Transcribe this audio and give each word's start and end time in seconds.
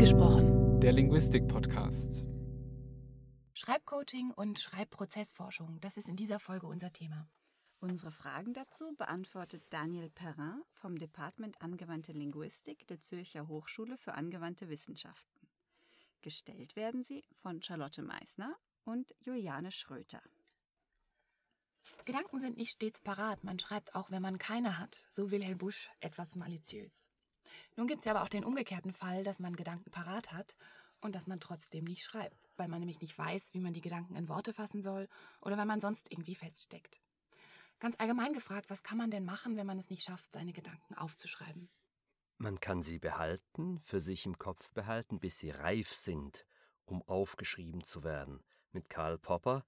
Angesprochen. 0.00 0.80
Der 0.80 0.92
Linguistik-Podcast. 0.92 2.26
Schreibcoaching 3.52 4.30
und 4.30 4.58
Schreibprozessforschung, 4.58 5.78
das 5.82 5.98
ist 5.98 6.08
in 6.08 6.16
dieser 6.16 6.40
Folge 6.40 6.66
unser 6.68 6.90
Thema. 6.90 7.28
Unsere 7.80 8.10
Fragen 8.10 8.54
dazu 8.54 8.94
beantwortet 8.96 9.62
Daniel 9.68 10.08
Perrin 10.08 10.62
vom 10.72 10.96
Department 10.96 11.60
Angewandte 11.60 12.12
Linguistik 12.12 12.86
der 12.86 13.02
Zürcher 13.02 13.46
Hochschule 13.46 13.98
für 13.98 14.14
angewandte 14.14 14.70
Wissenschaften. 14.70 15.50
Gestellt 16.22 16.76
werden 16.76 17.04
sie 17.04 17.22
von 17.42 17.62
Charlotte 17.62 18.00
Meissner 18.00 18.56
und 18.84 19.14
Juliane 19.20 19.70
Schröter. 19.70 20.22
Gedanken 22.06 22.40
sind 22.40 22.56
nicht 22.56 22.70
stets 22.70 23.02
parat, 23.02 23.44
man 23.44 23.58
schreibt 23.58 23.94
auch, 23.94 24.10
wenn 24.10 24.22
man 24.22 24.38
keine 24.38 24.78
hat, 24.78 25.04
so 25.10 25.30
Wilhelm 25.30 25.58
Busch 25.58 25.90
etwas 26.00 26.36
maliziös. 26.36 27.09
Nun 27.76 27.86
gibt 27.86 28.00
es 28.00 28.04
ja 28.04 28.12
aber 28.12 28.22
auch 28.22 28.28
den 28.28 28.44
umgekehrten 28.44 28.92
Fall, 28.92 29.24
dass 29.24 29.38
man 29.38 29.56
Gedanken 29.56 29.90
parat 29.90 30.32
hat 30.32 30.56
und 31.00 31.14
dass 31.14 31.26
man 31.26 31.40
trotzdem 31.40 31.84
nicht 31.84 32.04
schreibt, 32.04 32.50
weil 32.56 32.68
man 32.68 32.80
nämlich 32.80 33.00
nicht 33.00 33.16
weiß, 33.16 33.54
wie 33.54 33.60
man 33.60 33.72
die 33.72 33.80
Gedanken 33.80 34.16
in 34.16 34.28
Worte 34.28 34.52
fassen 34.52 34.82
soll 34.82 35.08
oder 35.40 35.56
weil 35.56 35.66
man 35.66 35.80
sonst 35.80 36.10
irgendwie 36.10 36.34
feststeckt. 36.34 37.00
Ganz 37.78 37.96
allgemein 37.98 38.34
gefragt, 38.34 38.68
was 38.68 38.82
kann 38.82 38.98
man 38.98 39.10
denn 39.10 39.24
machen, 39.24 39.56
wenn 39.56 39.66
man 39.66 39.78
es 39.78 39.88
nicht 39.88 40.02
schafft, 40.02 40.32
seine 40.32 40.52
Gedanken 40.52 40.94
aufzuschreiben? 40.94 41.70
Man 42.36 42.60
kann 42.60 42.82
sie 42.82 42.98
behalten, 42.98 43.80
für 43.80 44.00
sich 44.00 44.26
im 44.26 44.38
Kopf 44.38 44.72
behalten, 44.72 45.18
bis 45.18 45.38
sie 45.38 45.50
reif 45.50 45.92
sind, 45.92 46.46
um 46.84 47.02
aufgeschrieben 47.02 47.84
zu 47.84 48.04
werden. 48.04 48.42
Mit 48.72 48.88
Karl 48.88 49.18
Popper 49.18 49.64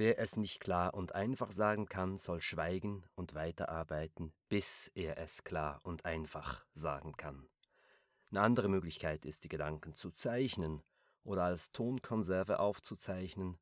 Wer 0.00 0.18
es 0.18 0.38
nicht 0.38 0.60
klar 0.60 0.94
und 0.94 1.14
einfach 1.14 1.52
sagen 1.52 1.84
kann, 1.84 2.16
soll 2.16 2.40
schweigen 2.40 3.04
und 3.16 3.34
weiterarbeiten, 3.34 4.32
bis 4.48 4.90
er 4.94 5.18
es 5.18 5.44
klar 5.44 5.78
und 5.82 6.06
einfach 6.06 6.64
sagen 6.72 7.18
kann. 7.18 7.46
Eine 8.30 8.40
andere 8.40 8.70
Möglichkeit 8.70 9.26
ist, 9.26 9.44
die 9.44 9.50
Gedanken 9.50 9.92
zu 9.92 10.10
zeichnen 10.10 10.82
oder 11.22 11.42
als 11.44 11.70
Tonkonserve 11.72 12.60
aufzuzeichnen. 12.60 13.58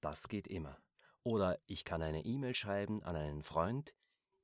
Das 0.00 0.28
geht 0.28 0.48
immer. 0.48 0.78
Oder 1.24 1.60
ich 1.66 1.84
kann 1.84 2.00
eine 2.00 2.24
E-Mail 2.24 2.54
schreiben 2.54 3.02
an 3.02 3.14
einen 3.14 3.42
Freund, 3.42 3.94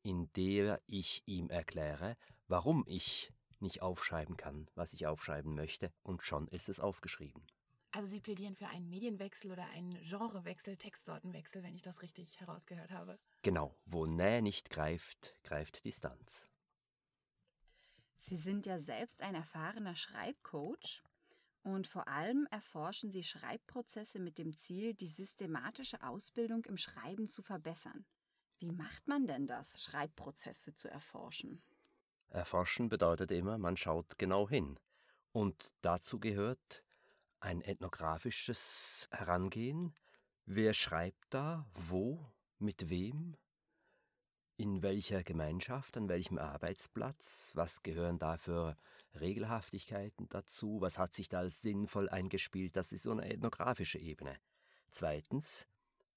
in 0.02 0.30
der 0.34 0.82
ich 0.86 1.22
ihm 1.24 1.48
erkläre, 1.48 2.18
warum 2.46 2.84
ich 2.86 3.32
nicht 3.58 3.80
aufschreiben 3.80 4.36
kann, 4.36 4.68
was 4.74 4.92
ich 4.92 5.06
aufschreiben 5.06 5.54
möchte, 5.54 5.94
und 6.02 6.22
schon 6.22 6.46
ist 6.48 6.68
es 6.68 6.78
aufgeschrieben. 6.78 7.46
Also 7.90 8.08
Sie 8.08 8.20
plädieren 8.20 8.54
für 8.54 8.68
einen 8.68 8.88
Medienwechsel 8.88 9.50
oder 9.50 9.66
einen 9.70 9.90
Genrewechsel, 10.02 10.76
Textsortenwechsel, 10.76 11.62
wenn 11.62 11.74
ich 11.74 11.82
das 11.82 12.02
richtig 12.02 12.38
herausgehört 12.38 12.90
habe. 12.90 13.18
Genau, 13.42 13.74
wo 13.86 14.06
Nähe 14.06 14.42
nicht 14.42 14.70
greift, 14.70 15.34
greift 15.42 15.84
Distanz. 15.84 16.46
Sie 18.18 18.36
sind 18.36 18.66
ja 18.66 18.78
selbst 18.78 19.22
ein 19.22 19.34
erfahrener 19.34 19.96
Schreibcoach 19.96 21.02
und 21.62 21.86
vor 21.86 22.08
allem 22.08 22.46
erforschen 22.50 23.10
Sie 23.10 23.24
Schreibprozesse 23.24 24.18
mit 24.18 24.38
dem 24.38 24.56
Ziel, 24.56 24.92
die 24.94 25.08
systematische 25.08 26.02
Ausbildung 26.02 26.64
im 26.66 26.76
Schreiben 26.76 27.28
zu 27.28 27.42
verbessern. 27.42 28.04
Wie 28.58 28.72
macht 28.72 29.06
man 29.08 29.26
denn 29.26 29.46
das, 29.46 29.82
Schreibprozesse 29.82 30.74
zu 30.74 30.88
erforschen? 30.88 31.62
Erforschen 32.28 32.88
bedeutet 32.88 33.30
immer, 33.30 33.56
man 33.56 33.76
schaut 33.76 34.18
genau 34.18 34.48
hin. 34.48 34.78
Und 35.32 35.72
dazu 35.80 36.18
gehört, 36.18 36.84
ein 37.40 37.60
ethnografisches 37.62 39.08
Herangehen. 39.10 39.94
Wer 40.46 40.74
schreibt 40.74 41.26
da, 41.30 41.66
wo, 41.74 42.32
mit 42.58 42.88
wem, 42.88 43.36
in 44.56 44.82
welcher 44.82 45.22
Gemeinschaft, 45.22 45.96
an 45.96 46.08
welchem 46.08 46.38
Arbeitsplatz, 46.38 47.52
was 47.54 47.82
gehören 47.82 48.18
da 48.18 48.36
für 48.36 48.76
Regelhaftigkeiten 49.20 50.28
dazu, 50.28 50.80
was 50.80 50.98
hat 50.98 51.14
sich 51.14 51.28
da 51.28 51.38
als 51.38 51.62
sinnvoll 51.62 52.08
eingespielt, 52.08 52.74
das 52.76 52.92
ist 52.92 53.04
so 53.04 53.12
eine 53.12 53.30
ethnografische 53.30 53.98
Ebene. 53.98 54.36
Zweitens, 54.90 55.66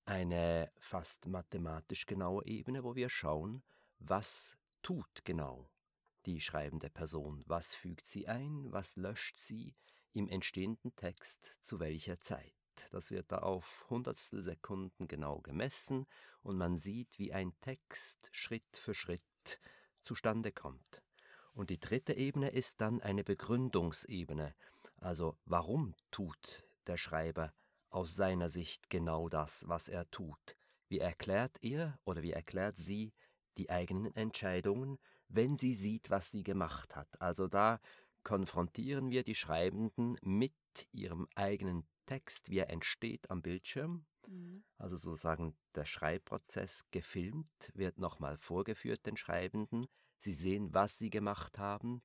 eine 0.05 0.71
fast 0.79 1.27
mathematisch 1.27 2.07
genaue 2.07 2.43
Ebene, 2.45 2.83
wo 2.83 2.95
wir 2.95 3.09
schauen, 3.09 3.63
was 3.99 4.57
tut 4.81 5.23
genau 5.23 5.69
die 6.25 6.41
schreibende 6.41 6.89
Person, 6.89 7.43
was 7.45 7.75
fügt 7.75 8.07
sie 8.07 8.27
ein, 8.27 8.71
was 8.71 8.95
löscht 8.95 9.37
sie, 9.37 9.75
im 10.13 10.27
entstehenden 10.27 10.95
Text 10.95 11.55
zu 11.61 11.79
welcher 11.79 12.19
Zeit. 12.19 12.53
Das 12.91 13.11
wird 13.11 13.31
da 13.31 13.39
auf 13.39 13.85
Hundertstel 13.89 14.41
Sekunden 14.41 15.07
genau 15.07 15.39
gemessen 15.39 16.07
und 16.41 16.57
man 16.57 16.77
sieht, 16.77 17.19
wie 17.19 17.33
ein 17.33 17.53
Text 17.61 18.29
Schritt 18.31 18.77
für 18.77 18.93
Schritt 18.93 19.59
zustande 19.99 20.51
kommt. 20.51 21.03
Und 21.53 21.69
die 21.69 21.79
dritte 21.79 22.13
Ebene 22.13 22.49
ist 22.49 22.81
dann 22.81 23.01
eine 23.01 23.23
Begründungsebene, 23.23 24.55
also 24.97 25.37
warum 25.45 25.95
tut 26.09 26.63
der 26.87 26.97
Schreiber 26.97 27.53
aus 27.89 28.15
seiner 28.15 28.49
Sicht 28.49 28.89
genau 28.89 29.29
das, 29.29 29.67
was 29.67 29.89
er 29.89 30.09
tut? 30.11 30.57
Wie 30.87 30.99
erklärt 30.99 31.57
er 31.61 31.99
oder 32.05 32.21
wie 32.21 32.31
erklärt 32.31 32.77
sie 32.77 33.13
die 33.57 33.69
eigenen 33.69 34.15
Entscheidungen, 34.15 34.97
wenn 35.27 35.55
sie 35.55 35.73
sieht, 35.73 36.09
was 36.09 36.31
sie 36.31 36.43
gemacht 36.43 36.95
hat? 36.95 37.21
Also 37.21 37.47
da 37.47 37.79
konfrontieren 38.23 39.09
wir 39.09 39.23
die 39.23 39.35
Schreibenden 39.35 40.17
mit 40.21 40.53
ihrem 40.91 41.27
eigenen 41.35 41.85
Text, 42.05 42.49
wie 42.49 42.59
er 42.59 42.69
entsteht 42.69 43.29
am 43.29 43.41
Bildschirm. 43.41 44.05
Mhm. 44.27 44.63
Also 44.77 44.97
sozusagen 44.97 45.55
der 45.75 45.85
Schreibprozess 45.85 46.85
gefilmt, 46.91 47.71
wird 47.73 47.97
nochmal 47.97 48.37
vorgeführt 48.37 49.05
den 49.05 49.17
Schreibenden. 49.17 49.87
Sie 50.17 50.33
sehen, 50.33 50.73
was 50.73 50.97
sie 50.97 51.09
gemacht 51.09 51.57
haben 51.57 52.01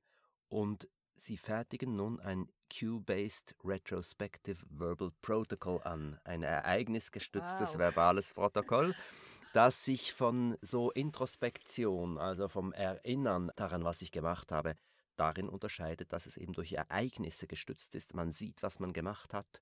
und 0.47 0.87
sie 1.15 1.37
fertigen 1.37 1.95
nun 1.95 2.19
ein 2.19 2.49
Cue-based 2.71 3.55
Retrospective 3.63 4.65
Verbal 4.69 5.11
Protocol 5.21 5.81
an, 5.83 6.19
ein 6.23 6.43
ereignisgestütztes 6.43 7.73
wow. 7.73 7.77
verbales 7.79 8.33
Protokoll, 8.33 8.95
das 9.53 9.83
sich 9.85 10.13
von 10.13 10.57
so 10.61 10.91
Introspektion, 10.91 12.17
also 12.17 12.47
vom 12.47 12.73
Erinnern 12.73 13.51
daran, 13.55 13.83
was 13.83 14.01
ich 14.01 14.11
gemacht 14.11 14.51
habe, 14.51 14.75
darin 15.19 15.49
unterscheidet, 15.49 16.13
dass 16.13 16.25
es 16.25 16.37
eben 16.37 16.53
durch 16.53 16.73
Ereignisse 16.73 17.47
gestützt 17.47 17.95
ist. 17.95 18.13
Man 18.13 18.31
sieht, 18.31 18.63
was 18.63 18.79
man 18.79 18.93
gemacht 18.93 19.33
hat. 19.33 19.61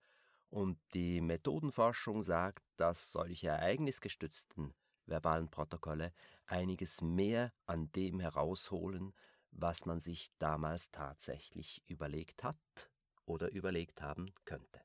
Und 0.50 0.78
die 0.94 1.22
Methodenforschung 1.22 2.24
sagt, 2.24 2.64
dass 2.78 3.12
solche 3.12 3.48
ereignisgestützten 3.48 4.74
verbalen 5.06 5.50
Protokolle 5.50 6.14
einiges 6.46 7.02
mehr 7.02 7.52
an 7.66 7.92
dem 7.92 8.20
herausholen, 8.20 9.14
was 9.52 9.86
man 9.86 10.00
sich 10.00 10.32
damals 10.40 10.92
tatsächlich 10.92 11.84
überlegt 11.88 12.44
hat 12.44 12.92
oder 13.26 13.52
überlegt 13.52 14.02
haben 14.02 14.34
könnte. 14.46 14.82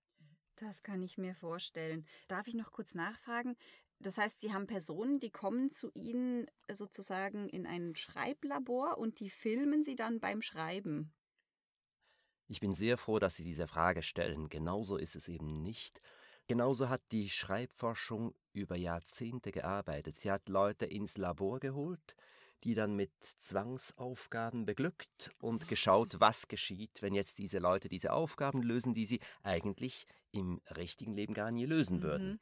Das 0.56 0.82
kann 0.82 1.02
ich 1.02 1.16
mir 1.16 1.34
vorstellen. 1.34 2.06
Darf 2.28 2.46
ich 2.46 2.54
noch 2.54 2.72
kurz 2.72 2.94
nachfragen? 2.94 3.56
Das 4.02 4.16
heißt, 4.16 4.40
Sie 4.40 4.52
haben 4.52 4.66
Personen, 4.66 5.20
die 5.20 5.30
kommen 5.30 5.70
zu 5.70 5.90
Ihnen 5.92 6.46
sozusagen 6.72 7.48
in 7.50 7.66
ein 7.66 7.94
Schreiblabor 7.96 8.96
und 8.96 9.20
die 9.20 9.28
filmen 9.28 9.84
Sie 9.84 9.94
dann 9.94 10.20
beim 10.20 10.40
Schreiben. 10.40 11.12
Ich 12.48 12.60
bin 12.60 12.72
sehr 12.72 12.96
froh, 12.96 13.18
dass 13.18 13.36
Sie 13.36 13.44
diese 13.44 13.66
Frage 13.66 14.02
stellen. 14.02 14.48
Genauso 14.48 14.96
ist 14.96 15.16
es 15.16 15.28
eben 15.28 15.62
nicht. 15.62 16.00
Genauso 16.48 16.88
hat 16.88 17.02
die 17.12 17.28
Schreibforschung 17.28 18.34
über 18.54 18.74
Jahrzehnte 18.74 19.52
gearbeitet. 19.52 20.16
Sie 20.16 20.30
hat 20.30 20.48
Leute 20.48 20.86
ins 20.86 21.18
Labor 21.18 21.60
geholt, 21.60 22.16
die 22.64 22.74
dann 22.74 22.96
mit 22.96 23.12
Zwangsaufgaben 23.38 24.64
beglückt 24.64 25.30
und 25.40 25.68
geschaut, 25.68 26.16
was 26.20 26.48
geschieht, 26.48 27.02
wenn 27.02 27.14
jetzt 27.14 27.38
diese 27.38 27.58
Leute 27.58 27.88
diese 27.88 28.12
Aufgaben 28.12 28.62
lösen, 28.62 28.94
die 28.94 29.06
sie 29.06 29.20
eigentlich 29.42 30.06
im 30.32 30.60
richtigen 30.76 31.12
Leben 31.12 31.34
gar 31.34 31.50
nie 31.50 31.66
lösen 31.66 32.00
mhm. 32.00 32.40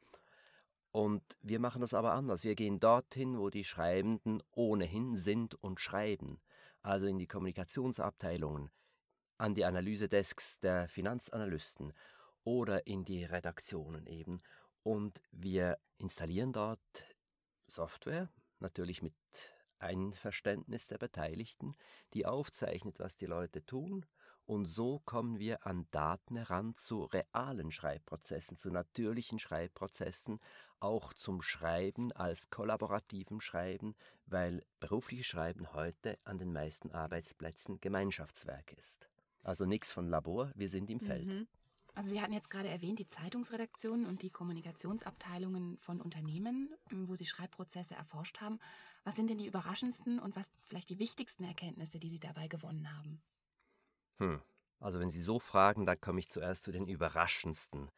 Und 0.91 1.21
wir 1.41 1.59
machen 1.59 1.81
das 1.81 1.93
aber 1.93 2.13
anders. 2.13 2.43
Wir 2.43 2.55
gehen 2.55 2.79
dorthin, 2.79 3.37
wo 3.37 3.49
die 3.49 3.63
Schreibenden 3.63 4.41
ohnehin 4.51 5.17
sind 5.17 5.55
und 5.55 5.79
schreiben, 5.79 6.41
also 6.81 7.05
in 7.05 7.17
die 7.17 7.27
Kommunikationsabteilungen, 7.27 8.71
an 9.37 9.53
die 9.53 9.65
Analysedesks 9.65 10.59
der 10.59 10.89
Finanzanalysten 10.89 11.93
oder 12.43 12.87
in 12.87 13.05
die 13.05 13.23
Redaktionen 13.23 14.07
eben. 14.07 14.41
Und 14.81 15.21
wir 15.31 15.77
installieren 15.97 16.53
dort 16.53 17.05
Software, 17.67 18.29
natürlich 18.59 19.03
mit 19.03 19.13
Einverständnis 19.77 20.87
der 20.87 20.97
Beteiligten, 20.97 21.75
die 22.13 22.25
aufzeichnet, 22.25 22.99
was 22.99 23.15
die 23.15 23.27
Leute 23.27 23.65
tun 23.65 24.05
und 24.49 24.65
so 24.65 24.99
kommen 25.05 25.37
wir 25.37 25.67
an 25.67 25.85
Daten 25.91 26.35
heran 26.35 26.75
zu 26.75 27.03
realen 27.03 27.71
Schreibprozessen, 27.71 28.57
zu 28.57 28.71
natürlichen 28.71 29.37
Schreibprozessen, 29.37 30.39
auch 30.79 31.13
zum 31.13 31.43
Schreiben 31.43 32.11
als 32.13 32.49
kollaborativem 32.49 33.41
Schreiben, 33.41 33.93
weil 34.25 34.65
berufliches 34.79 35.27
Schreiben 35.27 35.71
heute 35.73 36.17
an 36.23 36.39
den 36.39 36.51
meisten 36.51 36.89
Arbeitsplätzen 36.91 37.79
Gemeinschaftswerk 37.79 38.73
ist. 38.73 39.07
Also 39.43 39.67
nichts 39.67 39.91
von 39.91 40.09
Labor, 40.09 40.51
wir 40.55 40.67
sind 40.67 40.89
im 40.89 40.99
Feld. 40.99 41.27
Mhm. 41.27 41.47
Also 41.93 42.09
Sie 42.09 42.19
hatten 42.19 42.33
jetzt 42.33 42.49
gerade 42.49 42.69
erwähnt, 42.69 42.97
die 42.97 43.07
Zeitungsredaktionen 43.07 44.07
und 44.07 44.23
die 44.23 44.31
Kommunikationsabteilungen 44.31 45.77
von 45.77 46.01
Unternehmen, 46.01 46.73
wo 46.89 47.13
Sie 47.13 47.27
Schreibprozesse 47.27 47.93
erforscht 47.93 48.41
haben. 48.41 48.57
Was 49.03 49.15
sind 49.15 49.29
denn 49.29 49.37
die 49.37 49.45
überraschendsten 49.45 50.17
und 50.17 50.35
was 50.35 50.49
vielleicht 50.63 50.89
die 50.89 50.97
wichtigsten 50.97 51.43
Erkenntnisse, 51.43 51.99
die 51.99 52.09
Sie 52.09 52.19
dabei 52.19 52.47
gewonnen 52.47 52.97
haben? 52.97 53.21
Hm. 54.19 54.41
Also 54.79 54.99
wenn 54.99 55.11
Sie 55.11 55.21
so 55.21 55.39
fragen, 55.39 55.85
dann 55.85 55.99
komme 55.99 56.19
ich 56.19 56.29
zuerst 56.29 56.63
zu 56.63 56.71
den 56.71 56.87
überraschendsten. 56.87 57.89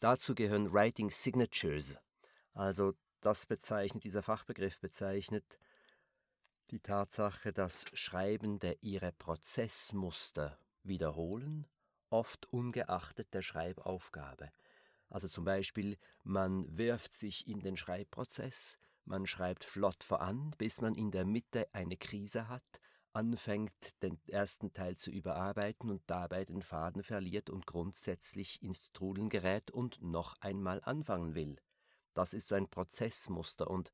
Dazu 0.00 0.34
gehören 0.34 0.72
Writing 0.72 1.10
Signatures. 1.10 1.96
Also 2.54 2.94
das 3.20 3.46
bezeichnet, 3.46 4.04
dieser 4.04 4.22
Fachbegriff 4.22 4.80
bezeichnet 4.80 5.58
die 6.70 6.80
Tatsache, 6.80 7.52
dass 7.52 7.84
Schreibende 7.94 8.76
ihre 8.80 9.12
Prozessmuster 9.12 10.58
wiederholen, 10.82 11.66
oft 12.10 12.46
ungeachtet 12.52 13.32
der 13.32 13.42
Schreibaufgabe. 13.42 14.50
Also 15.08 15.28
zum 15.28 15.44
Beispiel, 15.44 15.96
man 16.24 16.76
wirft 16.76 17.14
sich 17.14 17.46
in 17.46 17.60
den 17.60 17.76
Schreibprozess, 17.76 18.78
man 19.04 19.26
schreibt 19.26 19.64
flott 19.64 20.04
voran, 20.04 20.54
bis 20.58 20.80
man 20.80 20.94
in 20.94 21.10
der 21.10 21.24
Mitte 21.24 21.66
eine 21.72 21.96
Krise 21.96 22.48
hat, 22.48 22.80
anfängt, 23.18 24.00
den 24.00 24.20
ersten 24.28 24.72
Teil 24.72 24.96
zu 24.96 25.10
überarbeiten 25.10 25.90
und 25.90 26.02
dabei 26.06 26.44
den 26.44 26.62
Faden 26.62 27.02
verliert 27.02 27.50
und 27.50 27.66
grundsätzlich 27.66 28.62
ins 28.62 28.92
Trudeln 28.92 29.28
gerät 29.28 29.72
und 29.72 30.00
noch 30.00 30.36
einmal 30.40 30.80
anfangen 30.84 31.34
will. 31.34 31.60
Das 32.14 32.32
ist 32.32 32.52
ein 32.52 32.68
Prozessmuster 32.68 33.68
und 33.68 33.92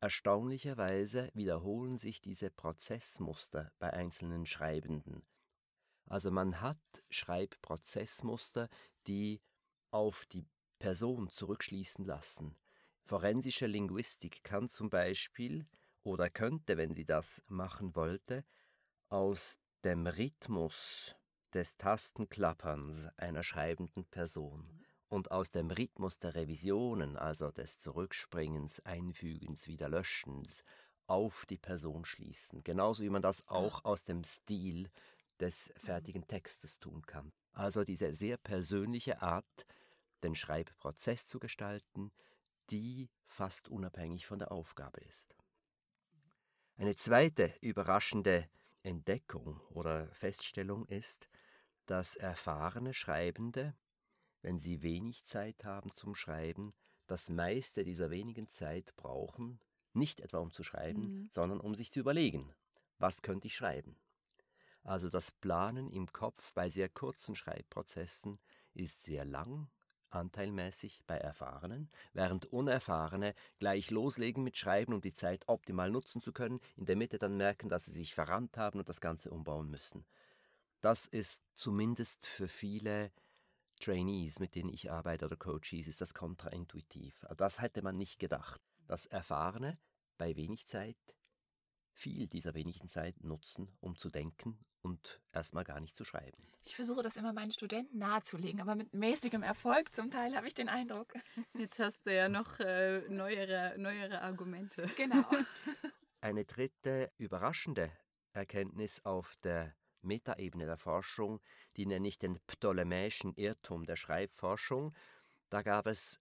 erstaunlicherweise 0.00 1.30
wiederholen 1.34 1.96
sich 1.96 2.20
diese 2.20 2.50
Prozessmuster 2.50 3.70
bei 3.78 3.92
einzelnen 3.92 4.44
Schreibenden. 4.44 5.24
Also 6.06 6.32
man 6.32 6.60
hat 6.60 6.80
Schreibprozessmuster, 7.10 8.68
die 9.06 9.40
auf 9.92 10.26
die 10.26 10.44
Person 10.80 11.28
zurückschließen 11.28 12.04
lassen. 12.04 12.56
Forensische 13.04 13.66
Linguistik 13.66 14.42
kann 14.42 14.68
zum 14.68 14.90
Beispiel 14.90 15.68
oder 16.02 16.30
könnte, 16.30 16.76
wenn 16.76 16.94
sie 16.94 17.04
das 17.04 17.42
machen 17.48 17.94
wollte, 17.94 18.44
aus 19.08 19.58
dem 19.84 20.06
Rhythmus 20.06 21.16
des 21.54 21.76
Tastenklapperns 21.76 23.08
einer 23.16 23.42
schreibenden 23.42 24.04
Person 24.04 24.68
und 25.08 25.30
aus 25.30 25.50
dem 25.50 25.70
Rhythmus 25.70 26.18
der 26.18 26.34
Revisionen, 26.34 27.16
also 27.16 27.50
des 27.50 27.78
Zurückspringens, 27.78 28.80
Einfügens, 28.80 29.66
Wiederlöschens, 29.66 30.62
auf 31.06 31.46
die 31.46 31.56
Person 31.56 32.04
schließen. 32.04 32.62
Genauso 32.62 33.02
wie 33.02 33.08
man 33.08 33.22
das 33.22 33.48
auch 33.48 33.84
aus 33.84 34.04
dem 34.04 34.24
Stil 34.24 34.90
des 35.40 35.72
fertigen 35.76 36.26
Textes 36.26 36.78
tun 36.78 37.06
kann. 37.06 37.32
Also 37.52 37.84
diese 37.84 38.12
sehr 38.12 38.36
persönliche 38.36 39.22
Art, 39.22 39.66
den 40.22 40.34
Schreibprozess 40.34 41.26
zu 41.26 41.38
gestalten, 41.38 42.12
die 42.70 43.08
fast 43.24 43.68
unabhängig 43.68 44.26
von 44.26 44.38
der 44.38 44.52
Aufgabe 44.52 45.00
ist. 45.00 45.37
Eine 46.78 46.94
zweite 46.94 47.52
überraschende 47.60 48.48
Entdeckung 48.84 49.60
oder 49.70 50.06
Feststellung 50.12 50.86
ist, 50.86 51.28
dass 51.86 52.14
erfahrene 52.14 52.94
Schreibende, 52.94 53.74
wenn 54.42 54.60
sie 54.60 54.80
wenig 54.80 55.24
Zeit 55.24 55.64
haben 55.64 55.90
zum 55.92 56.14
Schreiben, 56.14 56.72
das 57.08 57.30
meiste 57.30 57.82
dieser 57.82 58.10
wenigen 58.10 58.48
Zeit 58.48 58.94
brauchen, 58.94 59.58
nicht 59.92 60.20
etwa 60.20 60.38
um 60.38 60.52
zu 60.52 60.62
schreiben, 60.62 61.22
mhm. 61.22 61.28
sondern 61.32 61.58
um 61.58 61.74
sich 61.74 61.90
zu 61.90 61.98
überlegen, 61.98 62.54
was 62.98 63.22
könnte 63.22 63.48
ich 63.48 63.56
schreiben. 63.56 63.98
Also 64.84 65.10
das 65.10 65.32
Planen 65.32 65.90
im 65.90 66.06
Kopf 66.12 66.54
bei 66.54 66.70
sehr 66.70 66.88
kurzen 66.88 67.34
Schreibprozessen 67.34 68.38
ist 68.74 69.02
sehr 69.02 69.24
lang, 69.24 69.68
anteilmäßig 70.10 71.02
bei 71.06 71.16
Erfahrenen, 71.16 71.90
während 72.12 72.46
Unerfahrene 72.46 73.34
gleich 73.58 73.90
loslegen 73.90 74.42
mit 74.44 74.56
Schreiben, 74.56 74.92
um 74.92 75.00
die 75.00 75.14
Zeit 75.14 75.44
optimal 75.48 75.90
nutzen 75.90 76.20
zu 76.20 76.32
können, 76.32 76.60
in 76.76 76.86
der 76.86 76.96
Mitte 76.96 77.18
dann 77.18 77.36
merken, 77.36 77.68
dass 77.68 77.84
sie 77.84 77.92
sich 77.92 78.14
verrannt 78.14 78.56
haben 78.56 78.78
und 78.78 78.88
das 78.88 79.00
Ganze 79.00 79.30
umbauen 79.30 79.70
müssen. 79.70 80.04
Das 80.80 81.06
ist 81.06 81.42
zumindest 81.54 82.26
für 82.26 82.48
viele 82.48 83.10
Trainees, 83.80 84.40
mit 84.40 84.54
denen 84.54 84.70
ich 84.70 84.90
arbeite 84.90 85.26
oder 85.26 85.36
Coaches, 85.36 85.86
ist 85.86 86.00
das 86.00 86.14
kontraintuitiv. 86.14 87.24
Das 87.36 87.60
hätte 87.60 87.82
man 87.82 87.96
nicht 87.96 88.18
gedacht, 88.18 88.60
dass 88.86 89.06
Erfahrene 89.06 89.78
bei 90.18 90.36
wenig 90.36 90.66
Zeit 90.66 90.96
viel 91.98 92.28
dieser 92.28 92.54
wenigen 92.54 92.88
Zeit 92.88 93.22
nutzen, 93.24 93.68
um 93.80 93.96
zu 93.96 94.08
denken 94.08 94.58
und 94.82 95.20
erstmal 95.32 95.64
gar 95.64 95.80
nicht 95.80 95.96
zu 95.96 96.04
schreiben. 96.04 96.38
Ich 96.64 96.76
versuche 96.76 97.02
das 97.02 97.16
immer 97.16 97.32
meinen 97.32 97.50
Studenten 97.50 97.98
nahezulegen, 97.98 98.60
aber 98.60 98.74
mit 98.74 98.94
mäßigem 98.94 99.42
Erfolg 99.42 99.94
zum 99.94 100.10
Teil 100.10 100.36
habe 100.36 100.46
ich 100.46 100.54
den 100.54 100.68
Eindruck. 100.68 101.14
Jetzt 101.54 101.78
hast 101.78 102.06
du 102.06 102.14
ja 102.14 102.28
noch 102.28 102.60
äh, 102.60 103.00
neuere, 103.08 103.74
neuere 103.78 104.22
Argumente. 104.22 104.88
Genau. 104.96 105.24
Eine 106.20 106.44
dritte 106.44 107.10
überraschende 107.18 107.90
Erkenntnis 108.32 109.04
auf 109.04 109.36
der 109.42 109.74
Metaebene 110.02 110.66
der 110.66 110.78
Forschung, 110.78 111.40
die 111.76 111.86
nenne 111.86 112.06
ich 112.06 112.18
den 112.18 112.38
ptolemäischen 112.46 113.34
Irrtum 113.34 113.84
der 113.84 113.96
Schreibforschung. 113.96 114.94
Da 115.50 115.62
gab 115.62 115.86
es 115.86 116.20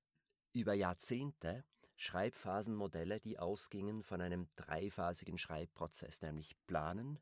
über 0.54 0.74
Jahrzehnte 0.74 1.64
Schreibphasenmodelle, 1.98 3.20
die 3.20 3.40
ausgingen 3.40 4.04
von 4.04 4.22
einem 4.22 4.48
dreiphasigen 4.56 5.38
Schreibprozess, 5.38 6.22
nämlich 6.22 6.56
planen, 6.68 7.20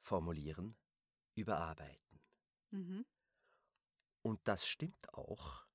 formulieren, 0.00 0.76
überarbeiten. 1.34 2.20
Mhm. 2.70 3.04
Und 4.22 4.40
das 4.44 4.66
stimmt 4.66 5.12
auch, 5.12 5.66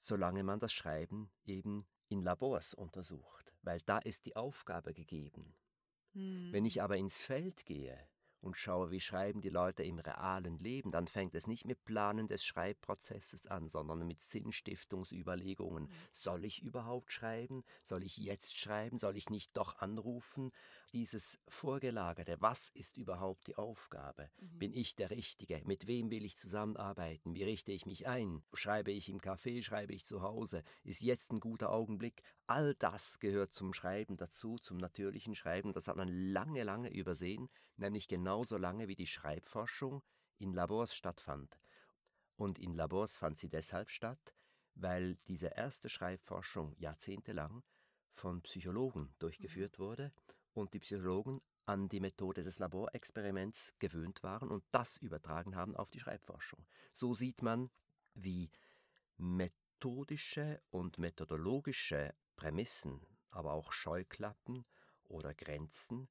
solange 0.00 0.42
man 0.42 0.60
das 0.60 0.72
Schreiben 0.72 1.30
eben 1.44 1.86
in 2.08 2.22
Labors 2.22 2.72
untersucht, 2.72 3.54
weil 3.62 3.80
da 3.82 3.98
ist 3.98 4.24
die 4.24 4.34
Aufgabe 4.34 4.94
gegeben. 4.94 5.54
Mhm. 6.14 6.52
Wenn 6.52 6.64
ich 6.64 6.82
aber 6.82 6.96
ins 6.96 7.20
Feld 7.20 7.66
gehe, 7.66 8.09
und 8.40 8.56
schaue, 8.56 8.90
wie 8.90 9.00
schreiben 9.00 9.40
die 9.40 9.48
Leute 9.48 9.82
im 9.82 9.98
realen 9.98 10.58
Leben, 10.58 10.90
dann 10.90 11.06
fängt 11.06 11.34
es 11.34 11.46
nicht 11.46 11.64
mit 11.64 11.84
Planen 11.84 12.28
des 12.28 12.44
Schreibprozesses 12.44 13.46
an, 13.46 13.68
sondern 13.68 14.06
mit 14.06 14.22
Sinnstiftungsüberlegungen. 14.22 15.84
Mhm. 15.84 15.90
Soll 16.12 16.44
ich 16.44 16.62
überhaupt 16.62 17.12
schreiben? 17.12 17.64
Soll 17.84 18.04
ich 18.04 18.16
jetzt 18.16 18.58
schreiben? 18.58 18.98
Soll 18.98 19.16
ich 19.16 19.30
nicht 19.30 19.56
doch 19.56 19.78
anrufen? 19.78 20.52
Dieses 20.92 21.38
Vorgelagerte, 21.46 22.36
was 22.40 22.68
ist 22.70 22.96
überhaupt 22.96 23.46
die 23.46 23.54
Aufgabe? 23.54 24.28
Mhm. 24.40 24.58
Bin 24.58 24.72
ich 24.72 24.96
der 24.96 25.10
Richtige? 25.10 25.62
Mit 25.64 25.86
wem 25.86 26.10
will 26.10 26.24
ich 26.24 26.36
zusammenarbeiten? 26.36 27.32
Wie 27.32 27.44
richte 27.44 27.70
ich 27.70 27.86
mich 27.86 28.08
ein? 28.08 28.42
Schreibe 28.54 28.90
ich 28.90 29.08
im 29.08 29.20
Café? 29.20 29.62
Schreibe 29.62 29.92
ich 29.92 30.04
zu 30.04 30.22
Hause? 30.22 30.64
Ist 30.82 31.00
jetzt 31.00 31.30
ein 31.30 31.38
guter 31.38 31.70
Augenblick? 31.70 32.24
All 32.48 32.74
das 32.74 33.20
gehört 33.20 33.54
zum 33.54 33.72
Schreiben 33.72 34.16
dazu, 34.16 34.56
zum 34.56 34.78
natürlichen 34.78 35.36
Schreiben. 35.36 35.72
Das 35.72 35.86
hat 35.86 35.94
man 35.94 36.08
lange, 36.08 36.64
lange 36.64 36.92
übersehen, 36.92 37.48
nämlich 37.76 38.08
genauso 38.08 38.56
lange 38.56 38.88
wie 38.88 38.96
die 38.96 39.06
Schreibforschung 39.06 40.02
in 40.38 40.52
Labors 40.52 40.96
stattfand. 40.96 41.60
Und 42.34 42.58
in 42.58 42.74
Labors 42.74 43.16
fand 43.16 43.38
sie 43.38 43.48
deshalb 43.48 43.90
statt, 43.90 44.34
weil 44.74 45.14
diese 45.28 45.48
erste 45.54 45.88
Schreibforschung 45.88 46.74
jahrzehntelang 46.78 47.62
von 48.10 48.42
Psychologen 48.42 49.14
durchgeführt 49.20 49.78
mhm. 49.78 49.82
wurde 49.82 50.12
und 50.54 50.74
die 50.74 50.80
Psychologen 50.80 51.40
an 51.66 51.88
die 51.88 52.00
Methode 52.00 52.42
des 52.42 52.58
Laborexperiments 52.58 53.74
gewöhnt 53.78 54.22
waren 54.22 54.50
und 54.50 54.64
das 54.72 54.96
übertragen 54.96 55.54
haben 55.54 55.76
auf 55.76 55.90
die 55.90 56.00
Schreibforschung. 56.00 56.66
So 56.92 57.14
sieht 57.14 57.42
man, 57.42 57.70
wie 58.14 58.50
methodische 59.16 60.60
und 60.70 60.98
methodologische 60.98 62.14
Prämissen, 62.36 63.00
aber 63.30 63.52
auch 63.52 63.72
Scheuklappen 63.72 64.64
oder 65.04 65.34
Grenzen 65.34 66.08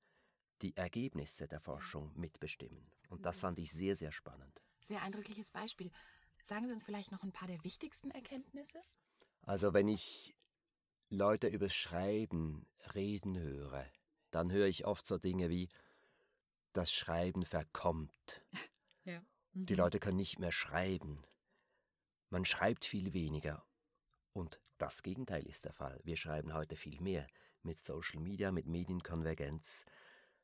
die 0.61 0.75
Ergebnisse 0.75 1.47
der 1.47 1.59
Forschung 1.59 2.11
mitbestimmen. 2.15 2.91
Und 3.09 3.25
das 3.25 3.39
fand 3.39 3.59
ich 3.59 3.71
sehr, 3.71 3.95
sehr 3.95 4.11
spannend. 4.11 4.61
Sehr 4.81 5.01
eindrückliches 5.01 5.51
Beispiel. 5.51 5.91
Sagen 6.43 6.67
Sie 6.67 6.73
uns 6.73 6.83
vielleicht 6.83 7.11
noch 7.11 7.23
ein 7.23 7.31
paar 7.31 7.47
der 7.47 7.63
wichtigsten 7.63 8.11
Erkenntnisse? 8.11 8.81
Also 9.41 9.73
wenn 9.73 9.87
ich 9.87 10.35
Leute 11.09 11.47
übers 11.47 11.73
Schreiben 11.73 12.67
reden 12.93 13.37
höre, 13.37 13.85
dann 14.31 14.51
höre 14.51 14.67
ich 14.67 14.85
oft 14.85 15.05
so 15.05 15.17
Dinge 15.17 15.49
wie, 15.49 15.69
das 16.73 16.91
Schreiben 16.93 17.45
verkommt. 17.45 18.41
Ja. 19.05 19.21
Mhm. 19.53 19.65
Die 19.65 19.75
Leute 19.75 19.97
können 19.97 20.17
nicht 20.17 20.39
mehr 20.39 20.51
schreiben. 20.51 21.23
Man 22.29 22.43
schreibt 22.43 22.83
viel 22.83 23.13
weniger. 23.13 23.65
Und 24.33 24.59
das 24.77 25.01
Gegenteil 25.03 25.47
ist 25.47 25.65
der 25.65 25.73
Fall. 25.73 25.99
Wir 26.03 26.17
schreiben 26.17 26.53
heute 26.53 26.75
viel 26.75 26.99
mehr 26.99 27.25
mit 27.63 27.79
Social 27.79 28.19
Media, 28.19 28.51
mit 28.51 28.67
Medienkonvergenz. 28.67 29.85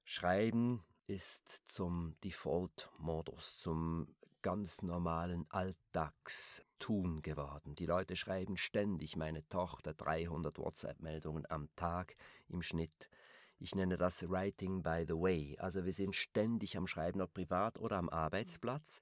Schreiben 0.05 0.83
ist 1.05 1.63
zum 1.67 2.15
Default-Modus, 2.23 3.59
zum 3.59 4.15
ganz 4.41 4.81
normalen 4.81 5.45
Alltagstun 5.49 7.21
geworden. 7.21 7.75
Die 7.75 7.85
Leute 7.85 8.15
schreiben 8.15 8.57
ständig, 8.57 9.15
meine 9.15 9.47
Tochter 9.49 9.93
300 9.93 10.57
WhatsApp-Meldungen 10.57 11.45
am 11.49 11.69
Tag 11.75 12.15
im 12.47 12.61
Schnitt. 12.61 13.09
Ich 13.57 13.73
nenne 13.73 13.97
das 13.97 14.29
Writing 14.29 14.83
by 14.83 15.05
the 15.07 15.13
Way. 15.13 15.57
Also 15.59 15.85
wir 15.85 15.93
sind 15.93 16.15
ständig 16.15 16.77
am 16.77 16.87
Schreiben, 16.87 17.21
ob 17.21 17.33
privat 17.33 17.79
oder 17.79 17.97
am 17.97 18.09
Arbeitsplatz. 18.09 19.01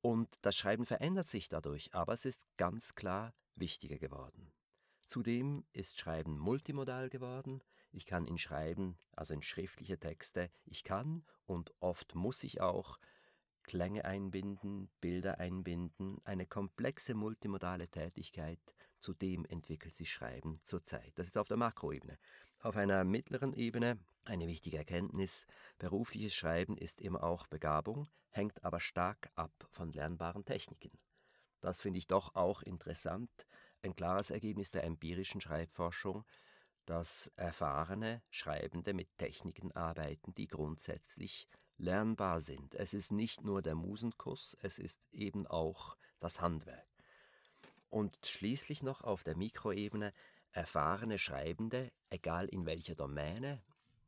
Und 0.00 0.28
das 0.42 0.56
Schreiben 0.56 0.86
verändert 0.86 1.28
sich 1.28 1.48
dadurch, 1.48 1.92
aber 1.92 2.12
es 2.12 2.24
ist 2.24 2.46
ganz 2.56 2.94
klar 2.94 3.34
wichtiger 3.56 3.98
geworden. 3.98 4.52
Zudem 5.06 5.64
ist 5.72 5.98
Schreiben 5.98 6.38
multimodal 6.38 7.10
geworden. 7.10 7.62
Ich 7.92 8.06
kann 8.06 8.26
in 8.26 8.38
Schreiben, 8.38 8.96
also 9.12 9.34
in 9.34 9.42
schriftliche 9.42 9.98
Texte, 9.98 10.50
ich 10.64 10.84
kann 10.84 11.24
und 11.46 11.74
oft 11.80 12.14
muss 12.14 12.44
ich 12.44 12.60
auch 12.60 12.98
Klänge 13.64 14.04
einbinden, 14.04 14.88
Bilder 15.00 15.38
einbinden, 15.38 16.20
eine 16.24 16.46
komplexe 16.46 17.14
multimodale 17.14 17.88
Tätigkeit, 17.88 18.60
zu 19.00 19.12
dem 19.12 19.44
entwickelt 19.44 19.94
sich 19.94 20.10
Schreiben 20.12 20.60
zurzeit. 20.62 21.12
Das 21.16 21.26
ist 21.26 21.38
auf 21.38 21.48
der 21.48 21.56
Makroebene. 21.56 22.18
Auf 22.62 22.76
einer 22.76 23.04
mittleren 23.04 23.54
Ebene 23.54 23.98
eine 24.24 24.46
wichtige 24.46 24.76
Erkenntnis, 24.76 25.46
berufliches 25.78 26.34
Schreiben 26.34 26.76
ist 26.76 27.00
immer 27.00 27.24
auch 27.24 27.46
Begabung, 27.46 28.06
hängt 28.28 28.62
aber 28.62 28.80
stark 28.80 29.30
ab 29.34 29.50
von 29.70 29.90
lernbaren 29.94 30.44
Techniken. 30.44 30.90
Das 31.62 31.80
finde 31.80 31.98
ich 31.98 32.06
doch 32.06 32.34
auch 32.34 32.60
interessant, 32.60 33.30
ein 33.82 33.96
klares 33.96 34.28
Ergebnis 34.28 34.70
der 34.70 34.84
empirischen 34.84 35.40
Schreibforschung, 35.40 36.26
dass 36.84 37.32
erfahrene 37.36 38.22
Schreibende 38.28 38.92
mit 38.92 39.08
Techniken 39.16 39.72
arbeiten, 39.72 40.34
die 40.34 40.46
grundsätzlich 40.46 41.48
lernbar 41.78 42.40
sind. 42.40 42.74
Es 42.74 42.92
ist 42.92 43.10
nicht 43.10 43.42
nur 43.42 43.62
der 43.62 43.74
Musenkuss, 43.74 44.54
es 44.60 44.78
ist 44.78 45.00
eben 45.12 45.46
auch 45.46 45.96
das 46.18 46.42
Handwerk. 46.42 46.86
Und 47.88 48.18
schließlich 48.26 48.82
noch 48.82 49.00
auf 49.00 49.24
der 49.24 49.36
Mikroebene 49.36 50.12
erfahrene 50.52 51.18
Schreibende, 51.18 51.92
egal 52.10 52.46
in 52.48 52.66
welcher 52.66 52.94
Domäne, 52.94 53.62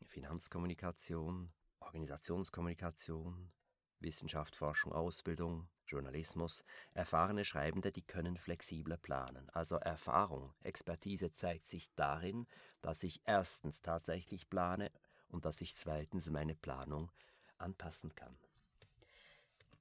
Finanzkommunikation, 0.06 1.52
Organisationskommunikation, 1.80 3.52
Wissenschaft, 4.00 4.56
Forschung, 4.56 4.92
Ausbildung, 4.92 5.68
Journalismus, 5.86 6.64
erfahrene 6.94 7.44
Schreibende, 7.44 7.92
die 7.92 8.02
können 8.02 8.36
flexibler 8.36 8.96
planen. 8.96 9.48
Also 9.50 9.76
Erfahrung, 9.76 10.54
Expertise 10.62 11.32
zeigt 11.32 11.68
sich 11.68 11.94
darin, 11.94 12.46
dass 12.80 13.02
ich 13.02 13.20
erstens 13.24 13.82
tatsächlich 13.82 14.48
plane 14.48 14.90
und 15.28 15.44
dass 15.44 15.60
ich 15.60 15.76
zweitens 15.76 16.30
meine 16.30 16.54
Planung 16.54 17.12
anpassen 17.58 18.14
kann. 18.14 18.36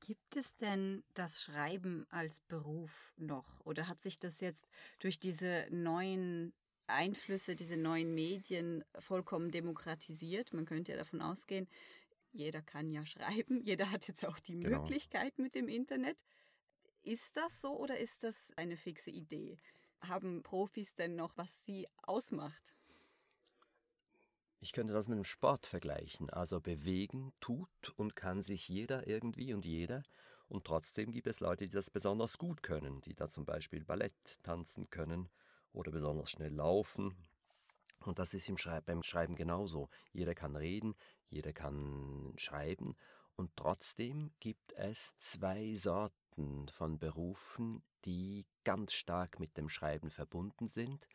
Gibt 0.01 0.35
es 0.35 0.57
denn 0.57 1.03
das 1.13 1.43
Schreiben 1.43 2.07
als 2.09 2.39
Beruf 2.39 3.13
noch 3.17 3.63
oder 3.63 3.87
hat 3.87 4.01
sich 4.01 4.17
das 4.17 4.41
jetzt 4.41 4.67
durch 4.97 5.19
diese 5.19 5.67
neuen 5.69 6.53
Einflüsse, 6.87 7.55
diese 7.55 7.77
neuen 7.77 8.15
Medien 8.15 8.83
vollkommen 8.97 9.51
demokratisiert? 9.51 10.53
Man 10.53 10.65
könnte 10.65 10.93
ja 10.93 10.97
davon 10.97 11.21
ausgehen, 11.21 11.67
jeder 12.31 12.63
kann 12.63 12.91
ja 12.91 13.05
schreiben, 13.05 13.61
jeder 13.63 13.91
hat 13.91 14.07
jetzt 14.07 14.25
auch 14.25 14.39
die 14.39 14.59
genau. 14.59 14.81
Möglichkeit 14.81 15.37
mit 15.37 15.53
dem 15.53 15.67
Internet. 15.67 16.17
Ist 17.03 17.37
das 17.37 17.61
so 17.61 17.77
oder 17.77 17.99
ist 17.99 18.23
das 18.23 18.51
eine 18.55 18.77
fixe 18.77 19.11
Idee? 19.11 19.59
Haben 20.01 20.41
Profis 20.41 20.95
denn 20.95 21.15
noch, 21.15 21.37
was 21.37 21.63
sie 21.63 21.87
ausmacht? 22.01 22.75
Ich 24.63 24.73
könnte 24.73 24.93
das 24.93 25.07
mit 25.07 25.17
dem 25.17 25.23
Sport 25.23 25.65
vergleichen. 25.65 26.29
Also 26.29 26.61
bewegen 26.61 27.33
tut 27.39 27.93
und 27.97 28.15
kann 28.15 28.43
sich 28.43 28.69
jeder 28.69 29.07
irgendwie 29.07 29.53
und 29.53 29.65
jeder. 29.65 30.03
Und 30.47 30.65
trotzdem 30.65 31.11
gibt 31.11 31.25
es 31.25 31.39
Leute, 31.39 31.65
die 31.65 31.73
das 31.73 31.89
besonders 31.89 32.37
gut 32.37 32.61
können, 32.61 33.01
die 33.01 33.15
da 33.15 33.27
zum 33.27 33.43
Beispiel 33.43 33.83
Ballett 33.83 34.43
tanzen 34.43 34.89
können 34.91 35.29
oder 35.73 35.91
besonders 35.91 36.29
schnell 36.29 36.53
laufen. 36.53 37.15
Und 38.05 38.19
das 38.19 38.35
ist 38.35 38.49
im 38.49 38.57
Schreib 38.57 38.85
beim 38.85 39.01
Schreiben 39.01 39.35
genauso. 39.35 39.89
Jeder 40.13 40.35
kann 40.35 40.55
reden, 40.55 40.93
jeder 41.29 41.53
kann 41.53 42.33
schreiben. 42.37 42.95
Und 43.35 43.51
trotzdem 43.55 44.31
gibt 44.39 44.73
es 44.73 45.17
zwei 45.17 45.73
Sorten 45.73 46.67
von 46.69 46.99
Berufen, 46.99 47.81
die 48.05 48.45
ganz 48.63 48.93
stark 48.93 49.39
mit 49.39 49.57
dem 49.57 49.69
Schreiben 49.69 50.11
verbunden 50.11 50.67
sind. 50.67 51.07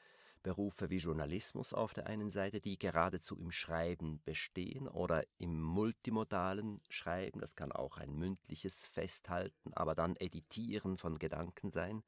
Berufe 0.47 0.91
wie 0.91 0.99
Journalismus 0.99 1.73
auf 1.73 1.93
der 1.93 2.07
einen 2.07 2.31
Seite, 2.31 2.61
die 2.61 2.79
geradezu 2.79 3.37
im 3.37 3.51
Schreiben 3.51 4.21
bestehen 4.25 4.87
oder 4.87 5.25
im 5.39 5.61
multimodalen 5.61 6.81
Schreiben, 6.89 7.41
das 7.41 7.57
kann 7.57 7.73
auch 7.73 7.97
ein 7.97 8.15
mündliches 8.15 8.87
Festhalten, 8.87 9.75
aber 9.75 9.97
dann 9.97 10.15
Editieren 10.15 10.99
von 10.99 11.19
Gedanken 11.19 11.71
sein. 11.71 12.05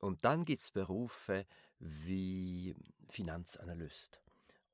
Und 0.00 0.26
dann 0.26 0.44
gibt 0.44 0.60
es 0.60 0.70
Berufe 0.70 1.46
wie 1.78 2.76
Finanzanalyst. 3.08 4.20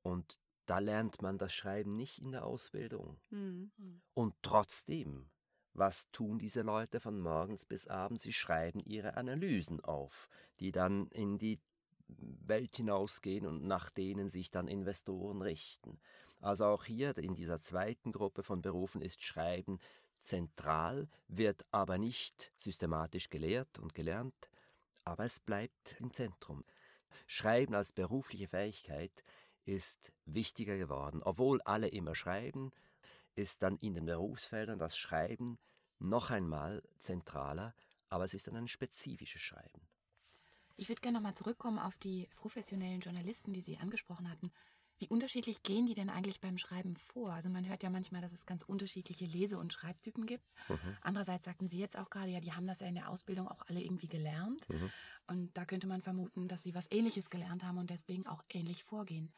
Und 0.01 0.37
da 0.65 0.79
lernt 0.79 1.21
man 1.21 1.37
das 1.37 1.53
Schreiben 1.53 1.95
nicht 1.95 2.19
in 2.19 2.33
der 2.33 2.43
Ausbildung. 2.43 3.17
Mhm. 3.29 3.71
Und 4.13 4.35
trotzdem, 4.41 5.29
was 5.73 6.11
tun 6.11 6.37
diese 6.37 6.63
Leute 6.63 6.99
von 6.99 7.17
morgens 7.17 7.65
bis 7.65 7.87
abends? 7.87 8.23
Sie 8.23 8.33
schreiben 8.33 8.81
ihre 8.81 9.15
Analysen 9.15 9.79
auf, 9.79 10.27
die 10.59 10.73
dann 10.73 11.07
in 11.11 11.37
die 11.37 11.61
Welt 12.07 12.75
hinausgehen 12.75 13.45
und 13.45 13.65
nach 13.65 13.89
denen 13.89 14.29
sich 14.29 14.51
dann 14.51 14.67
Investoren 14.67 15.41
richten. 15.41 15.99
Also 16.41 16.65
auch 16.65 16.85
hier 16.85 17.17
in 17.17 17.33
dieser 17.33 17.59
zweiten 17.59 18.11
Gruppe 18.11 18.43
von 18.43 18.61
Berufen 18.61 19.01
ist 19.01 19.23
Schreiben 19.23 19.79
zentral, 20.19 21.07
wird 21.27 21.65
aber 21.71 21.97
nicht 21.97 22.51
systematisch 22.55 23.29
gelehrt 23.29 23.79
und 23.79 23.93
gelernt, 23.93 24.49
aber 25.03 25.25
es 25.25 25.39
bleibt 25.39 25.95
im 25.99 26.11
Zentrum. 26.11 26.63
Schreiben 27.27 27.75
als 27.75 27.91
berufliche 27.91 28.47
Fähigkeit 28.47 29.23
ist 29.65 30.11
wichtiger 30.25 30.77
geworden. 30.77 31.21
Obwohl 31.23 31.61
alle 31.61 31.87
immer 31.87 32.15
schreiben, 32.15 32.71
ist 33.35 33.63
dann 33.63 33.77
in 33.77 33.93
den 33.93 34.05
Berufsfeldern 34.05 34.79
das 34.79 34.97
Schreiben 34.97 35.57
noch 35.99 36.29
einmal 36.29 36.83
zentraler, 36.97 37.73
aber 38.09 38.25
es 38.25 38.33
ist 38.33 38.47
dann 38.47 38.55
ein 38.55 38.67
spezifisches 38.67 39.41
Schreiben. 39.41 39.87
Ich 40.77 40.89
würde 40.89 41.01
gerne 41.01 41.17
nochmal 41.17 41.35
zurückkommen 41.35 41.79
auf 41.79 41.97
die 41.97 42.27
professionellen 42.35 42.99
Journalisten, 42.99 43.53
die 43.53 43.61
Sie 43.61 43.77
angesprochen 43.77 44.29
hatten. 44.29 44.51
Wie 44.97 45.09
unterschiedlich 45.09 45.61
gehen 45.61 45.85
die 45.85 45.93
denn 45.93 46.09
eigentlich 46.09 46.39
beim 46.39 46.57
Schreiben 46.57 46.95
vor? 46.95 47.33
Also 47.33 47.49
man 47.49 47.67
hört 47.67 47.83
ja 47.83 47.89
manchmal, 47.89 48.21
dass 48.21 48.31
es 48.31 48.45
ganz 48.45 48.63
unterschiedliche 48.63 49.25
Lese- 49.25 49.57
und 49.57 49.73
Schreibtypen 49.73 50.25
gibt. 50.25 50.45
Mhm. 50.69 50.97
Andererseits 51.01 51.45
sagten 51.45 51.67
Sie 51.67 51.79
jetzt 51.79 51.97
auch 51.97 52.09
gerade, 52.09 52.29
ja, 52.29 52.39
die 52.39 52.53
haben 52.53 52.67
das 52.67 52.79
ja 52.79 52.87
in 52.87 52.95
der 52.95 53.09
Ausbildung 53.09 53.47
auch 53.47 53.61
alle 53.67 53.81
irgendwie 53.81 54.07
gelernt. 54.07 54.67
Mhm. 54.69 54.91
Und 55.27 55.57
da 55.57 55.65
könnte 55.65 55.87
man 55.87 56.01
vermuten, 56.01 56.47
dass 56.47 56.63
sie 56.63 56.75
was 56.75 56.89
Ähnliches 56.91 57.29
gelernt 57.29 57.65
haben 57.65 57.77
und 57.77 57.89
deswegen 57.89 58.25
auch 58.25 58.43
ähnlich 58.49 58.83
vorgehen. 58.85 59.33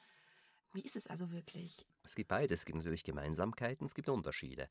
Wie 0.74 0.82
ist 0.82 0.96
es 0.96 1.08
also 1.08 1.32
wirklich? 1.32 1.88
Es 2.03 2.13
gibt 2.13 2.27
beides. 2.27 2.60
Es 2.60 2.65
gibt 2.65 2.77
natürlich 2.77 3.03
Gemeinsamkeiten, 3.03 3.86
es 3.86 3.96
gibt 3.96 4.10
Unterschiede. 4.10 4.70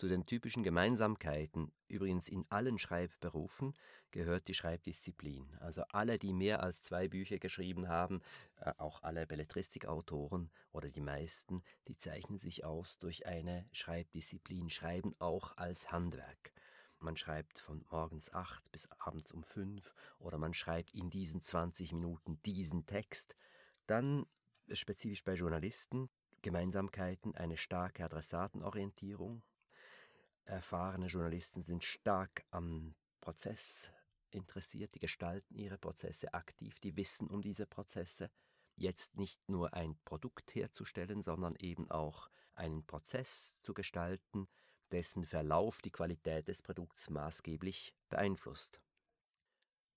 Zu 0.00 0.08
den 0.08 0.24
typischen 0.24 0.62
Gemeinsamkeiten, 0.62 1.72
übrigens 1.86 2.30
in 2.30 2.46
allen 2.48 2.78
Schreibberufen, 2.78 3.74
gehört 4.12 4.48
die 4.48 4.54
Schreibdisziplin. 4.54 5.54
Also 5.60 5.82
alle, 5.90 6.18
die 6.18 6.32
mehr 6.32 6.62
als 6.62 6.80
zwei 6.80 7.06
Bücher 7.06 7.38
geschrieben 7.38 7.86
haben, 7.86 8.22
äh, 8.62 8.72
auch 8.78 9.02
alle 9.02 9.26
Belletristikautoren 9.26 10.50
oder 10.72 10.88
die 10.88 11.02
meisten, 11.02 11.62
die 11.86 11.98
zeichnen 11.98 12.38
sich 12.38 12.64
aus 12.64 12.96
durch 12.96 13.26
eine 13.26 13.68
Schreibdisziplin, 13.72 14.70
schreiben 14.70 15.14
auch 15.18 15.54
als 15.58 15.92
Handwerk. 15.92 16.54
Man 16.98 17.18
schreibt 17.18 17.58
von 17.58 17.84
morgens 17.90 18.32
acht 18.32 18.72
bis 18.72 18.90
abends 18.92 19.30
um 19.32 19.44
fünf 19.44 19.94
oder 20.18 20.38
man 20.38 20.54
schreibt 20.54 20.94
in 20.94 21.10
diesen 21.10 21.42
20 21.42 21.92
Minuten 21.92 22.40
diesen 22.46 22.86
Text. 22.86 23.36
Dann 23.86 24.24
spezifisch 24.72 25.24
bei 25.24 25.34
Journalisten 25.34 26.08
Gemeinsamkeiten, 26.42 27.34
eine 27.34 27.58
starke 27.58 28.02
Adressatenorientierung, 28.02 29.42
erfahrene 30.50 31.06
Journalisten 31.06 31.62
sind 31.62 31.84
stark 31.84 32.44
am 32.50 32.94
Prozess 33.20 33.90
interessiert, 34.30 34.94
die 34.94 34.98
gestalten 34.98 35.54
ihre 35.54 35.78
Prozesse 35.78 36.34
aktiv, 36.34 36.78
die 36.80 36.96
wissen 36.96 37.28
um 37.28 37.42
diese 37.42 37.66
Prozesse, 37.66 38.30
jetzt 38.76 39.16
nicht 39.16 39.48
nur 39.48 39.74
ein 39.74 39.98
Produkt 40.04 40.54
herzustellen, 40.54 41.22
sondern 41.22 41.56
eben 41.56 41.90
auch 41.90 42.30
einen 42.54 42.84
Prozess 42.84 43.56
zu 43.62 43.74
gestalten, 43.74 44.48
dessen 44.90 45.24
Verlauf 45.24 45.80
die 45.82 45.90
Qualität 45.90 46.48
des 46.48 46.62
Produkts 46.62 47.10
maßgeblich 47.10 47.94
beeinflusst. 48.08 48.80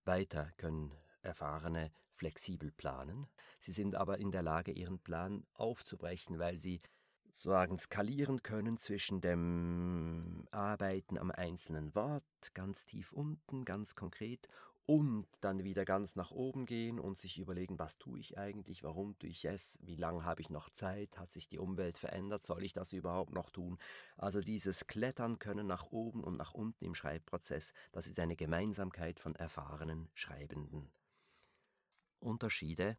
Weiter 0.06 0.52
können 0.58 0.94
Erfahrene 1.22 1.92
flexibel 2.16 2.72
planen, 2.72 3.28
sie 3.60 3.72
sind 3.72 3.96
aber 3.96 4.20
in 4.20 4.32
der 4.32 4.44
Lage, 4.44 4.72
ihren 4.72 5.00
Plan 5.00 5.46
aufzubrechen, 5.54 6.38
weil 6.38 6.58
sie 6.58 6.82
sozusagen 7.34 7.78
skalieren 7.78 8.44
können 8.44 8.78
zwischen 8.78 9.20
dem 9.20 10.48
Arbeiten 10.52 11.18
am 11.18 11.32
einzelnen 11.32 11.94
Wort, 11.96 12.24
ganz 12.54 12.86
tief 12.86 13.12
unten, 13.12 13.66
ganz 13.66 13.96
konkret, 13.96 14.48
und 14.86 15.28
dann 15.42 15.64
wieder 15.64 15.86
ganz 15.86 16.16
nach 16.16 16.32
oben 16.32 16.66
gehen 16.66 17.00
und 17.00 17.18
sich 17.18 17.40
überlegen, 17.40 17.80
was 17.80 17.98
tue 17.98 18.20
ich 18.20 18.38
eigentlich, 18.38 18.84
warum 18.84 19.18
tue 19.18 19.30
ich 19.30 19.46
es, 19.46 19.80
wie 19.82 19.96
lange 19.96 20.26
habe 20.26 20.42
ich 20.42 20.50
noch 20.50 20.70
Zeit, 20.70 21.18
hat 21.18 21.32
sich 21.32 21.48
die 21.48 21.58
Umwelt 21.58 21.98
verändert, 21.98 22.44
soll 22.44 22.64
ich 22.64 22.74
das 22.74 22.92
überhaupt 22.92 23.34
noch 23.34 23.50
tun? 23.50 23.80
Also 24.18 24.42
dieses 24.42 24.86
Klettern 24.86 25.40
können 25.40 25.68
nach 25.68 25.86
oben 25.86 26.24
und 26.24 26.38
nach 26.38 26.54
unten 26.54 26.84
im 26.84 26.96
Schreibprozess, 26.96 27.74
das 27.94 28.08
ist 28.08 28.20
eine 28.20 28.36
Gemeinsamkeit 28.36 29.20
von 29.20 29.36
erfahrenen 29.36 30.10
Schreibenden. 30.14 30.92
Unterschiede 32.20 32.98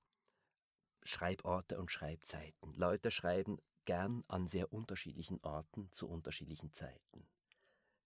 Schreiborte 1.02 1.78
und 1.78 1.90
Schreibzeiten. 1.90 2.72
Leute 2.72 3.10
schreiben 3.10 3.58
gern 3.84 4.24
an 4.28 4.46
sehr 4.46 4.72
unterschiedlichen 4.72 5.40
Orten 5.42 5.90
zu 5.92 6.08
unterschiedlichen 6.08 6.72
Zeiten. 6.72 7.26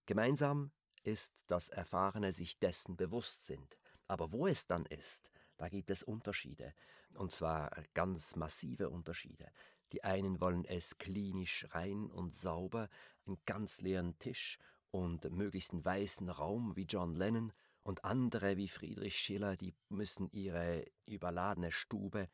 Gemeinsam 0.05 0.71
ist, 1.03 1.33
dass 1.47 1.69
Erfahrene 1.69 2.33
sich 2.33 2.59
dessen 2.59 2.97
bewusst 2.97 3.45
sind. 3.45 3.77
Aber 4.07 4.31
wo 4.31 4.47
es 4.47 4.65
dann 4.65 4.85
ist, 4.85 5.29
da 5.57 5.69
gibt 5.69 5.91
es 5.91 6.03
Unterschiede, 6.03 6.73
und 7.13 7.31
zwar 7.31 7.71
ganz 7.93 8.35
massive 8.35 8.89
Unterschiede. 8.89 9.51
Die 9.91 10.03
einen 10.03 10.41
wollen 10.41 10.65
es 10.65 10.97
klinisch 10.97 11.67
rein 11.71 12.11
und 12.11 12.35
sauber, 12.35 12.89
einen 13.25 13.37
ganz 13.45 13.81
leeren 13.81 14.17
Tisch 14.19 14.57
und 14.91 15.29
möglichst 15.31 15.71
einen 15.71 15.85
weißen 15.85 16.29
Raum 16.29 16.75
wie 16.75 16.85
John 16.85 17.15
Lennon, 17.15 17.53
und 17.83 18.03
andere 18.03 18.57
wie 18.57 18.67
Friedrich 18.67 19.17
Schiller, 19.17 19.55
die 19.55 19.73
müssen 19.87 20.29
ihre 20.31 20.85
überladene 21.07 21.71
Stube 21.71 22.29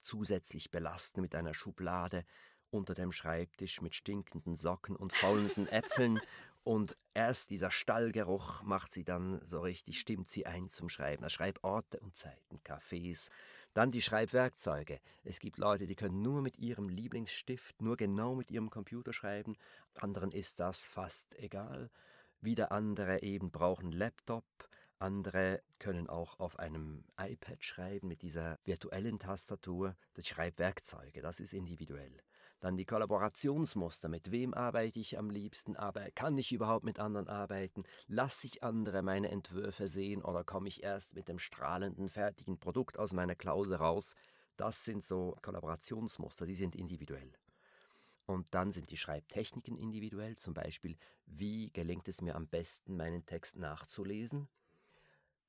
zusätzlich 0.00 0.70
belasten 0.70 1.20
mit 1.20 1.34
einer 1.34 1.54
Schublade 1.54 2.24
unter 2.74 2.94
dem 2.94 3.12
Schreibtisch 3.12 3.80
mit 3.80 3.94
stinkenden 3.94 4.56
Socken 4.56 4.96
und 4.96 5.12
faulenden 5.12 5.68
Äpfeln 5.68 6.20
und 6.64 6.96
erst 7.12 7.50
dieser 7.50 7.70
Stallgeruch 7.70 8.62
macht 8.62 8.92
sie 8.92 9.04
dann 9.04 9.38
so 9.44 9.60
richtig, 9.60 10.00
stimmt 10.00 10.28
sie 10.28 10.46
ein 10.46 10.70
zum 10.70 10.88
Schreiben. 10.88 11.28
Schreiborte 11.28 12.00
und 12.00 12.16
Zeiten, 12.16 12.58
Cafés, 12.64 13.30
dann 13.74 13.90
die 13.90 14.00
Schreibwerkzeuge. 14.02 14.98
Es 15.24 15.40
gibt 15.40 15.58
Leute, 15.58 15.86
die 15.86 15.94
können 15.94 16.22
nur 16.22 16.40
mit 16.40 16.58
ihrem 16.58 16.88
Lieblingsstift, 16.88 17.82
nur 17.82 17.96
genau 17.96 18.34
mit 18.34 18.50
ihrem 18.50 18.70
Computer 18.70 19.12
schreiben. 19.12 19.56
Anderen 19.94 20.32
ist 20.32 20.58
das 20.58 20.86
fast 20.86 21.38
egal. 21.38 21.90
Wieder 22.40 22.72
andere 22.72 23.22
eben 23.22 23.50
brauchen 23.50 23.92
Laptop. 23.92 24.44
Andere 24.98 25.62
können 25.78 26.08
auch 26.08 26.40
auf 26.40 26.58
einem 26.58 27.04
iPad 27.20 27.62
schreiben 27.62 28.08
mit 28.08 28.22
dieser 28.22 28.58
virtuellen 28.64 29.18
Tastatur. 29.18 29.96
Das 30.14 30.26
Schreibwerkzeuge, 30.26 31.20
das 31.20 31.40
ist 31.40 31.52
individuell. 31.52 32.22
Dann 32.60 32.76
die 32.76 32.86
Kollaborationsmuster. 32.86 34.08
Mit 34.08 34.30
wem 34.30 34.54
arbeite 34.54 34.98
ich 34.98 35.18
am 35.18 35.30
liebsten? 35.30 35.76
Aber 35.76 36.10
kann 36.12 36.38
ich 36.38 36.52
überhaupt 36.52 36.84
mit 36.84 36.98
anderen 36.98 37.28
arbeiten? 37.28 37.84
Lasse 38.06 38.46
ich 38.46 38.62
andere 38.62 39.02
meine 39.02 39.30
Entwürfe 39.30 39.88
sehen 39.88 40.22
oder 40.22 40.44
komme 40.44 40.68
ich 40.68 40.82
erst 40.82 41.14
mit 41.14 41.28
dem 41.28 41.38
strahlenden, 41.38 42.08
fertigen 42.08 42.58
Produkt 42.58 42.98
aus 42.98 43.12
meiner 43.12 43.34
Klause 43.34 43.76
raus? 43.76 44.14
Das 44.56 44.84
sind 44.84 45.04
so 45.04 45.36
Kollaborationsmuster, 45.42 46.46
die 46.46 46.54
sind 46.54 46.76
individuell. 46.76 47.32
Und 48.26 48.54
dann 48.54 48.72
sind 48.72 48.90
die 48.90 48.96
Schreibtechniken 48.96 49.76
individuell, 49.76 50.36
zum 50.36 50.54
Beispiel, 50.54 50.96
wie 51.26 51.70
gelingt 51.70 52.08
es 52.08 52.22
mir 52.22 52.36
am 52.36 52.46
besten, 52.46 52.96
meinen 52.96 53.26
Text 53.26 53.56
nachzulesen? 53.56 54.48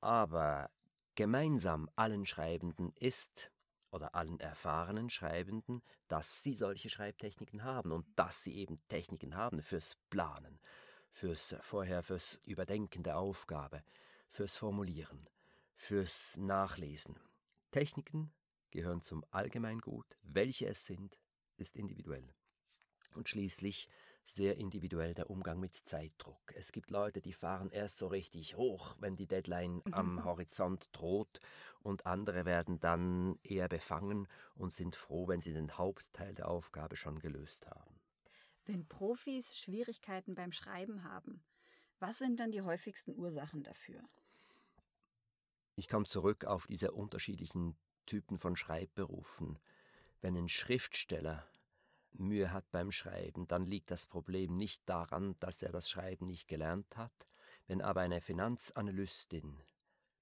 Aber 0.00 0.70
gemeinsam 1.14 1.88
allen 1.96 2.26
Schreibenden 2.26 2.92
ist, 3.00 3.50
oder 3.96 4.14
allen 4.14 4.38
erfahrenen 4.38 5.10
Schreibenden, 5.10 5.82
dass 6.06 6.42
sie 6.42 6.54
solche 6.54 6.90
Schreibtechniken 6.90 7.64
haben 7.64 7.90
und 7.92 8.06
dass 8.14 8.44
sie 8.44 8.54
eben 8.56 8.76
Techniken 8.88 9.34
haben 9.34 9.62
fürs 9.62 9.96
Planen, 10.10 10.60
fürs 11.10 11.56
vorher 11.62 12.02
fürs 12.02 12.38
Überdenken 12.44 13.02
der 13.02 13.18
Aufgabe, 13.18 13.82
fürs 14.28 14.56
Formulieren, 14.56 15.28
fürs 15.74 16.36
Nachlesen. 16.36 17.18
Techniken 17.70 18.32
gehören 18.70 19.00
zum 19.00 19.24
Allgemeingut, 19.30 20.18
welche 20.22 20.66
es 20.66 20.84
sind, 20.84 21.18
ist 21.56 21.74
individuell. 21.74 22.34
Und 23.14 23.30
schließlich 23.30 23.88
sehr 24.28 24.56
individuell 24.56 25.14
der 25.14 25.30
Umgang 25.30 25.60
mit 25.60 25.74
Zeitdruck. 25.74 26.52
Es 26.54 26.72
gibt 26.72 26.90
Leute, 26.90 27.20
die 27.20 27.32
fahren 27.32 27.70
erst 27.70 27.98
so 27.98 28.08
richtig 28.08 28.56
hoch, 28.56 28.96
wenn 28.98 29.16
die 29.16 29.26
Deadline 29.26 29.82
mhm. 29.84 29.94
am 29.94 30.24
Horizont 30.24 30.88
droht, 30.92 31.40
und 31.82 32.04
andere 32.04 32.44
werden 32.44 32.80
dann 32.80 33.38
eher 33.44 33.68
befangen 33.68 34.26
und 34.56 34.72
sind 34.72 34.96
froh, 34.96 35.28
wenn 35.28 35.40
sie 35.40 35.52
den 35.52 35.78
Hauptteil 35.78 36.34
der 36.34 36.48
Aufgabe 36.48 36.96
schon 36.96 37.20
gelöst 37.20 37.68
haben. 37.68 38.00
Wenn 38.64 38.88
Profis 38.88 39.56
Schwierigkeiten 39.56 40.34
beim 40.34 40.50
Schreiben 40.50 41.04
haben, 41.04 41.44
was 42.00 42.18
sind 42.18 42.40
dann 42.40 42.50
die 42.50 42.62
häufigsten 42.62 43.14
Ursachen 43.16 43.62
dafür? 43.62 44.02
Ich 45.76 45.88
komme 45.88 46.06
zurück 46.06 46.44
auf 46.44 46.66
diese 46.66 46.90
unterschiedlichen 46.90 47.76
Typen 48.06 48.38
von 48.38 48.56
Schreibberufen. 48.56 49.58
Wenn 50.20 50.36
ein 50.36 50.48
Schriftsteller 50.48 51.46
Mühe 52.18 52.52
hat 52.52 52.70
beim 52.70 52.90
Schreiben, 52.90 53.46
dann 53.46 53.64
liegt 53.64 53.90
das 53.90 54.06
Problem 54.06 54.54
nicht 54.54 54.88
daran, 54.88 55.36
dass 55.40 55.62
er 55.62 55.72
das 55.72 55.88
Schreiben 55.88 56.26
nicht 56.26 56.48
gelernt 56.48 56.96
hat. 56.96 57.12
Wenn 57.66 57.82
aber 57.82 58.00
eine 58.00 58.20
Finanzanalystin 58.20 59.58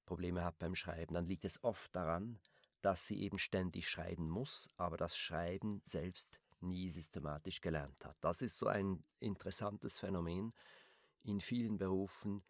Probleme 0.07 0.45
hat 0.45 0.59
beim 0.59 0.75
Schreiben, 0.75 1.15
dann 1.15 1.27
liegt 1.27 1.45
es 1.45 1.63
oft 1.63 1.95
daran, 1.95 2.39
dass 2.83 3.07
sie 3.07 3.23
eben 3.23 3.39
ständig 3.39 3.89
schreiben 3.89 4.29
muss, 4.29 4.71
aber 4.77 4.97
das 4.97 5.17
Schreiben 5.17 5.81
selbst 5.85 6.41
nie 6.61 6.91
systematisch 6.91 7.61
gelernt 7.61 8.05
hat. 8.05 8.17
Das 8.21 8.43
ist 8.43 8.59
so 8.59 8.67
ein 8.67 9.03
interessantes 9.19 9.99
Phänomen. 9.99 10.53
In 11.23 11.41
vielen 11.41 11.79
Berufen 11.79 12.43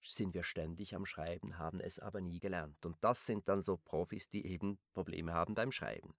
sind 0.00 0.34
wir 0.34 0.42
ständig 0.42 0.94
am 0.94 1.06
Schreiben, 1.06 1.58
haben 1.58 1.80
es 1.80 1.98
aber 1.98 2.20
nie 2.20 2.38
gelernt. 2.38 2.84
Und 2.84 2.96
das 3.00 3.26
sind 3.26 3.48
dann 3.48 3.62
so 3.62 3.76
Profis, 3.76 4.28
die 4.28 4.46
eben 4.46 4.78
Probleme 4.92 5.32
haben 5.32 5.54
beim 5.54 5.72
Schreiben. 5.72 6.14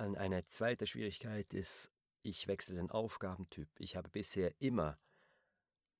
Eine 0.00 0.46
zweite 0.46 0.86
Schwierigkeit 0.86 1.52
ist, 1.52 1.92
ich 2.22 2.48
wechsle 2.48 2.76
den 2.76 2.90
Aufgabentyp. 2.90 3.68
Ich 3.78 3.96
habe 3.96 4.08
bisher 4.08 4.58
immer 4.58 4.98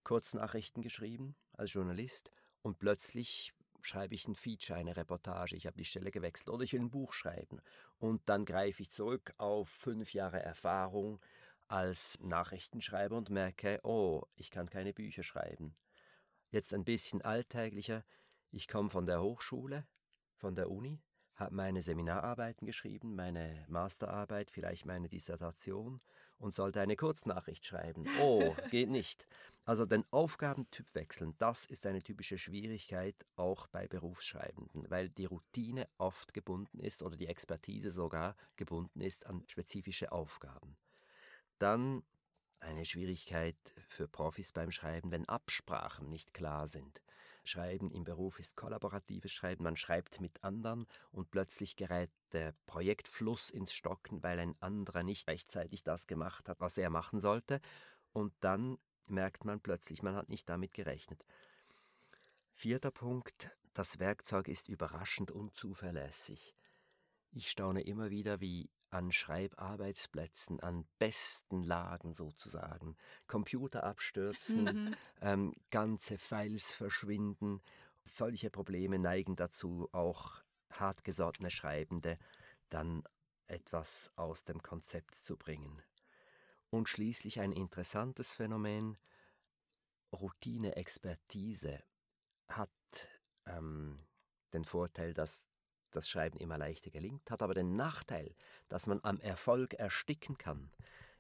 Kurznachrichten 0.04 0.82
geschrieben 0.82 1.36
als 1.52 1.74
Journalist 1.74 2.30
und 2.62 2.78
plötzlich 2.78 3.52
schreibe 3.82 4.14
ich 4.14 4.26
ein 4.26 4.34
Feature, 4.34 4.78
eine 4.78 4.96
Reportage, 4.96 5.54
ich 5.54 5.66
habe 5.66 5.76
die 5.76 5.84
Stelle 5.84 6.10
gewechselt 6.10 6.48
oder 6.48 6.64
ich 6.64 6.72
will 6.72 6.80
ein 6.80 6.90
Buch 6.90 7.12
schreiben 7.12 7.60
und 7.98 8.26
dann 8.26 8.46
greife 8.46 8.80
ich 8.80 8.90
zurück 8.90 9.34
auf 9.36 9.68
fünf 9.68 10.14
Jahre 10.14 10.40
Erfahrung 10.40 11.20
als 11.68 12.18
Nachrichtenschreiber 12.22 13.18
und 13.18 13.28
merke, 13.28 13.80
oh, 13.82 14.22
ich 14.34 14.50
kann 14.50 14.70
keine 14.70 14.94
Bücher 14.94 15.22
schreiben. 15.22 15.76
Jetzt 16.50 16.72
ein 16.72 16.84
bisschen 16.84 17.20
alltäglicher, 17.20 18.02
ich 18.50 18.66
komme 18.66 18.88
von 18.88 19.04
der 19.04 19.20
Hochschule, 19.20 19.86
von 20.36 20.54
der 20.54 20.70
Uni 20.70 21.02
habe 21.40 21.55
meine 21.55 21.83
Seminararbeiten 21.83 22.66
geschrieben, 22.66 23.16
meine 23.16 23.64
Masterarbeit, 23.68 24.50
vielleicht 24.50 24.85
meine 24.85 25.09
Dissertation 25.09 26.00
und 26.38 26.55
sollte 26.55 26.81
eine 26.81 26.96
Kurznachricht 26.96 27.66
schreiben. 27.66 28.05
Oh, 28.20 28.55
geht 28.70 28.90
nicht. 28.90 29.26
Also 29.64 29.87
den 29.87 30.05
Aufgabentyp 30.11 30.94
wechseln, 30.94 31.35
das 31.38 31.64
ist 31.64 31.87
eine 31.87 32.03
typische 32.03 32.38
Schwierigkeit 32.38 33.14
auch 33.37 33.66
bei 33.68 33.88
Berufsschreibenden, 33.88 34.90
weil 34.90 35.09
die 35.09 35.24
Routine 35.24 35.88
oft 35.98 36.35
gebunden 36.35 36.79
ist 36.79 37.03
oder 37.03 37.16
die 37.16 37.26
Expertise 37.26 37.90
sogar 37.90 38.37
gebunden 38.57 39.00
ist 39.00 39.26
an 39.26 39.44
spezifische 39.48 40.12
Aufgaben. 40.12 40.76
Dann 41.59 42.03
eine 42.61 42.85
Schwierigkeit 42.85 43.57
für 43.88 44.07
Profis 44.07 44.53
beim 44.53 44.70
Schreiben, 44.70 45.11
wenn 45.11 45.29
Absprachen 45.29 46.11
nicht 46.11 46.35
klar 46.35 46.68
sind. 46.68 47.00
Schreiben 47.44 47.90
im 47.90 48.05
Beruf 48.05 48.38
ist 48.38 48.57
kollaboratives 48.57 49.33
Schreiben, 49.33 49.64
man 49.64 49.76
schreibt 49.76 50.20
mit 50.20 50.42
anderen 50.44 50.87
und 51.11 51.31
plötzlich 51.31 51.76
gerät 51.76 52.11
der 52.33 52.55
Projektfluss 52.66 53.50
ins 53.50 53.72
Stocken, 53.72 54.22
weil 54.22 54.38
ein 54.38 54.57
anderer 54.61 55.03
nicht 55.03 55.29
rechtzeitig 55.29 55.83
das 55.83 56.07
gemacht 56.07 56.48
hat, 56.48 56.61
was 56.61 56.79
er 56.79 56.90
machen 56.90 57.20
sollte, 57.20 57.61
und 58.12 58.33
dann 58.40 58.79
merkt 59.07 59.44
man 59.44 59.61
plötzlich, 59.61 60.03
man 60.03 60.14
hat 60.14 60.29
nicht 60.29 60.48
damit 60.48 60.72
gerechnet. 60.72 61.24
Vierter 62.53 62.90
Punkt, 62.90 63.50
das 63.72 63.98
Werkzeug 63.98 64.48
ist 64.48 64.68
überraschend 64.68 65.31
unzuverlässig. 65.31 66.55
Ich 67.33 67.50
staune 67.50 67.83
immer 67.83 68.11
wieder, 68.11 68.40
wie 68.40 68.70
an 68.90 69.12
Schreibarbeitsplätzen, 69.12 70.61
an 70.61 70.87
besten 70.98 71.62
Lagen 71.62 72.12
sozusagen. 72.12 72.96
Computer 73.26 73.85
abstürzen, 73.85 74.64
mhm. 74.64 74.96
ähm, 75.20 75.55
ganze 75.70 76.18
Files 76.18 76.72
verschwinden. 76.72 77.61
Solche 78.03 78.50
Probleme 78.50 78.98
neigen 78.98 79.37
dazu, 79.37 79.88
auch 79.92 80.42
hartgesottene 80.70 81.50
Schreibende 81.50 82.18
dann 82.68 83.03
etwas 83.46 84.12
aus 84.16 84.44
dem 84.44 84.62
Konzept 84.62 85.14
zu 85.14 85.37
bringen. 85.37 85.83
Und 86.70 86.88
schließlich 86.88 87.40
ein 87.40 87.53
interessantes 87.53 88.35
Phänomen, 88.35 88.96
Routine, 90.12 90.76
Expertise 90.76 91.83
hat 92.48 92.70
ähm, 93.46 94.07
den 94.53 94.64
Vorteil, 94.64 95.14
dass 95.14 95.49
das 95.90 96.09
Schreiben 96.09 96.38
immer 96.38 96.59
leichter 96.59 96.90
gelingt, 96.90 97.31
hat 97.31 97.42
aber 97.42 97.55
den 97.55 97.76
Nachteil, 97.76 98.35
dass 98.68 98.87
man 98.87 99.00
am 99.03 99.20
Erfolg 99.20 99.74
ersticken 99.74 100.38
kann. 100.38 100.70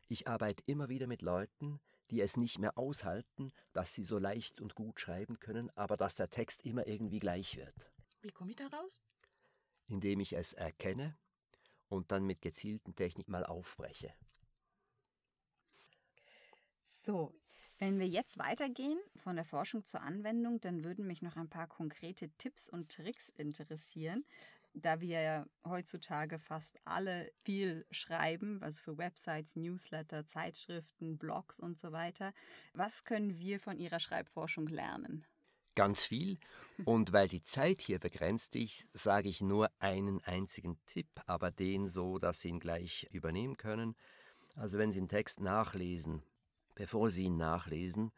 Ich 0.08 0.28
arbeite 0.28 0.62
immer 0.66 0.88
wieder 0.88 1.06
mit 1.06 1.22
Leuten, 1.22 1.80
die 2.10 2.20
es 2.20 2.36
nicht 2.36 2.58
mehr 2.58 2.76
aushalten, 2.76 3.52
dass 3.72 3.94
sie 3.94 4.02
so 4.02 4.18
leicht 4.18 4.60
und 4.60 4.74
gut 4.74 5.00
schreiben 5.00 5.38
können, 5.38 5.70
aber 5.76 5.96
dass 5.96 6.16
der 6.16 6.30
Text 6.30 6.64
immer 6.64 6.86
irgendwie 6.86 7.20
gleich 7.20 7.56
wird. 7.56 7.92
Wie 8.22 8.32
komme 8.32 8.50
ich 8.50 8.56
da 8.56 8.66
raus? 8.66 9.00
Indem 9.86 10.20
ich 10.20 10.32
es 10.32 10.52
erkenne 10.52 11.16
und 11.88 12.12
dann 12.12 12.24
mit 12.24 12.42
gezielten 12.42 12.94
Technik 12.94 13.28
mal 13.28 13.44
aufbreche. 13.44 14.12
So, 16.82 17.34
wenn 17.78 17.98
wir 17.98 18.06
jetzt 18.06 18.38
weitergehen 18.38 19.00
von 19.16 19.36
der 19.36 19.44
Forschung 19.46 19.84
zur 19.84 20.02
Anwendung, 20.02 20.60
dann 20.60 20.84
würden 20.84 21.06
mich 21.06 21.22
noch 21.22 21.36
ein 21.36 21.48
paar 21.48 21.66
konkrete 21.66 22.28
Tipps 22.36 22.68
und 22.68 22.92
Tricks 22.92 23.30
interessieren, 23.36 24.24
da 24.74 25.00
wir 25.00 25.20
ja 25.20 25.46
heutzutage 25.64 26.38
fast 26.38 26.78
alle 26.84 27.30
viel 27.42 27.86
schreiben, 27.90 28.62
also 28.62 28.80
für 28.80 28.98
Websites, 28.98 29.56
Newsletter, 29.56 30.26
Zeitschriften, 30.26 31.18
Blogs 31.18 31.58
und 31.60 31.78
so 31.78 31.92
weiter. 31.92 32.32
Was 32.72 33.04
können 33.04 33.38
wir 33.38 33.60
von 33.60 33.78
Ihrer 33.78 34.00
Schreibforschung 34.00 34.66
lernen? 34.68 35.26
Ganz 35.74 36.04
viel. 36.04 36.38
Und 36.84 37.12
weil 37.12 37.28
die 37.28 37.42
Zeit 37.42 37.80
hier 37.80 37.98
begrenzt 37.98 38.56
ist, 38.56 38.88
sage 38.92 39.28
ich 39.28 39.40
nur 39.40 39.70
einen 39.78 40.22
einzigen 40.24 40.78
Tipp, 40.86 41.08
aber 41.26 41.50
den 41.50 41.88
so, 41.88 42.18
dass 42.18 42.40
Sie 42.40 42.48
ihn 42.48 42.60
gleich 42.60 43.08
übernehmen 43.12 43.56
können. 43.56 43.96
Also 44.56 44.78
wenn 44.78 44.92
Sie 44.92 44.98
einen 44.98 45.08
Text 45.08 45.40
nachlesen, 45.40 46.22
bevor 46.74 47.10
Sie 47.10 47.24
ihn 47.24 47.36
nachlesen, 47.36 48.12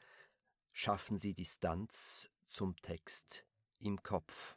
schaffen 0.73 1.19
Sie 1.19 1.35
Distanz 1.35 2.31
zum 2.47 2.77
Text 2.83 3.45
im 3.81 4.03
Kopf. 4.03 4.57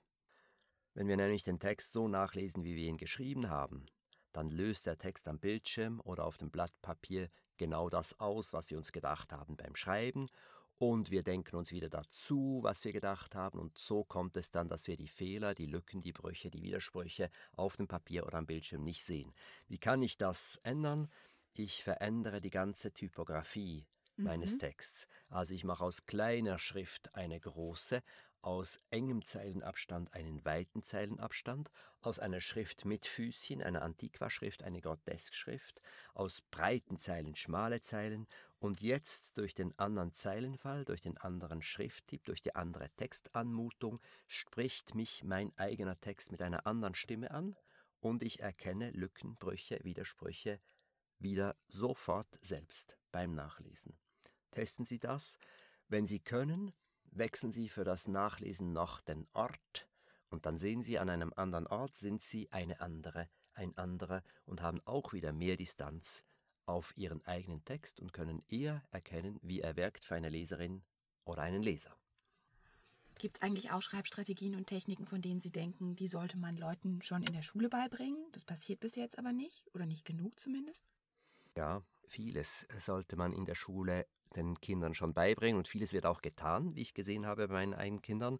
Wenn 0.95 1.09
wir 1.09 1.17
nämlich 1.17 1.43
den 1.43 1.59
Text 1.59 1.91
so 1.91 2.07
nachlesen, 2.07 2.63
wie 2.63 2.75
wir 2.75 2.87
ihn 2.87 2.97
geschrieben 2.97 3.49
haben, 3.49 3.85
dann 4.31 4.49
löst 4.49 4.85
der 4.85 4.97
Text 4.97 5.27
am 5.27 5.39
Bildschirm 5.39 5.99
oder 5.99 6.25
auf 6.25 6.37
dem 6.37 6.49
Blatt 6.49 6.73
Papier 6.81 7.29
genau 7.57 7.89
das 7.89 8.17
aus, 8.19 8.53
was 8.53 8.71
wir 8.71 8.77
uns 8.77 8.93
gedacht 8.93 9.33
haben 9.33 9.57
beim 9.57 9.75
Schreiben, 9.75 10.29
und 10.77 11.09
wir 11.09 11.23
denken 11.23 11.55
uns 11.55 11.71
wieder 11.71 11.89
dazu, 11.89 12.59
was 12.61 12.83
wir 12.83 12.91
gedacht 12.91 13.33
haben, 13.33 13.59
und 13.59 13.77
so 13.77 14.03
kommt 14.03 14.35
es 14.35 14.51
dann, 14.51 14.67
dass 14.67 14.87
wir 14.87 14.97
die 14.97 15.07
Fehler, 15.07 15.55
die 15.55 15.67
Lücken, 15.67 16.01
die 16.01 16.11
Brüche, 16.11 16.49
die 16.49 16.63
Widersprüche 16.63 17.29
auf 17.53 17.77
dem 17.77 17.87
Papier 17.87 18.25
oder 18.25 18.37
am 18.37 18.45
Bildschirm 18.45 18.83
nicht 18.83 19.03
sehen. 19.03 19.33
Wie 19.67 19.77
kann 19.77 20.01
ich 20.01 20.17
das 20.17 20.59
ändern? 20.63 21.09
Ich 21.53 21.81
verändere 21.81 22.41
die 22.41 22.49
ganze 22.49 22.91
Typografie 22.91 23.85
meines 24.17 24.55
mhm. 24.55 24.59
Texts. 24.59 25.07
Also 25.29 25.53
ich 25.53 25.63
mache 25.63 25.83
aus 25.83 26.05
kleiner 26.05 26.59
Schrift 26.59 27.13
eine 27.15 27.39
große, 27.39 28.01
aus 28.45 28.79
engem 28.91 29.25
Zeilenabstand 29.25 30.13
einen 30.13 30.45
weiten 30.45 30.83
Zeilenabstand, 30.83 31.71
aus 32.01 32.19
einer 32.19 32.41
Schrift 32.41 32.85
mit 32.85 33.07
Füßchen, 33.07 33.63
einer 33.63 33.81
Antiqua-Schrift, 33.81 34.61
eine 34.61 34.81
Grotesk-Schrift, 34.81 35.81
aus 36.13 36.41
breiten 36.51 36.99
Zeilen 36.99 37.35
schmale 37.35 37.81
Zeilen 37.81 38.27
und 38.59 38.81
jetzt 38.81 39.35
durch 39.39 39.55
den 39.55 39.77
anderen 39.79 40.13
Zeilenfall, 40.13 40.85
durch 40.85 41.01
den 41.01 41.17
anderen 41.17 41.63
Schrifttyp, 41.63 42.23
durch 42.25 42.39
die 42.39 42.53
andere 42.53 42.91
Textanmutung 42.91 43.99
spricht 44.27 44.93
mich 44.93 45.23
mein 45.23 45.51
eigener 45.57 45.99
Text 45.99 46.31
mit 46.31 46.43
einer 46.43 46.67
anderen 46.67 46.93
Stimme 46.93 47.31
an 47.31 47.55
und 47.99 48.21
ich 48.21 48.41
erkenne 48.41 48.91
Lücken, 48.91 49.37
Brüche, 49.37 49.79
Widersprüche 49.83 50.61
wieder 51.17 51.55
sofort 51.67 52.37
selbst 52.43 52.95
beim 53.11 53.33
Nachlesen. 53.33 53.97
Testen 54.51 54.85
Sie 54.85 54.99
das. 54.99 55.39
Wenn 55.87 56.05
Sie 56.05 56.19
können, 56.19 56.73
wechseln 57.17 57.51
Sie 57.51 57.69
für 57.69 57.83
das 57.83 58.07
Nachlesen 58.07 58.73
noch 58.73 59.01
den 59.01 59.27
Ort 59.33 59.87
und 60.29 60.45
dann 60.45 60.57
sehen 60.57 60.81
Sie, 60.81 60.99
an 60.99 61.09
einem 61.09 61.33
anderen 61.35 61.67
Ort 61.67 61.95
sind 61.95 62.23
Sie 62.23 62.51
eine 62.51 62.79
andere, 62.81 63.29
ein 63.53 63.77
anderer 63.77 64.23
und 64.45 64.61
haben 64.61 64.81
auch 64.85 65.13
wieder 65.13 65.31
mehr 65.31 65.57
Distanz 65.57 66.25
auf 66.65 66.95
Ihren 66.97 67.25
eigenen 67.25 67.63
Text 67.63 67.99
und 67.99 68.11
können 68.11 68.43
eher 68.47 68.83
erkennen, 68.91 69.39
wie 69.41 69.61
er 69.61 69.75
wirkt 69.75 70.05
für 70.05 70.15
eine 70.15 70.29
Leserin 70.29 70.83
oder 71.23 71.41
einen 71.43 71.61
Leser. 71.61 71.95
Gibt 73.17 73.37
es 73.37 73.41
eigentlich 73.41 73.71
auch 73.71 73.81
Schreibstrategien 73.81 74.55
und 74.55 74.67
Techniken, 74.67 75.05
von 75.05 75.21
denen 75.21 75.39
Sie 75.39 75.51
denken, 75.51 75.95
die 75.95 76.09
sollte 76.09 76.37
man 76.37 76.57
Leuten 76.57 77.01
schon 77.01 77.23
in 77.23 77.31
der 77.31 77.43
Schule 77.43 77.69
beibringen? 77.69 78.25
Das 78.33 78.43
passiert 78.43 78.81
bis 78.81 78.95
jetzt 78.95 79.17
aber 79.17 79.31
nicht 79.31 79.73
oder 79.73 79.85
nicht 79.85 80.05
genug 80.05 80.37
zumindest? 80.39 80.85
Ja, 81.55 81.81
vieles 82.07 82.67
sollte 82.77 83.15
man 83.15 83.31
in 83.31 83.45
der 83.45 83.55
Schule 83.55 84.05
den 84.35 84.59
Kindern 84.61 84.93
schon 84.93 85.13
beibringen 85.13 85.57
und 85.57 85.67
vieles 85.67 85.93
wird 85.93 86.05
auch 86.05 86.21
getan, 86.21 86.75
wie 86.75 86.81
ich 86.81 86.93
gesehen 86.93 87.25
habe 87.25 87.47
bei 87.47 87.53
meinen 87.53 87.73
eigenen 87.73 88.01
Kindern. 88.01 88.39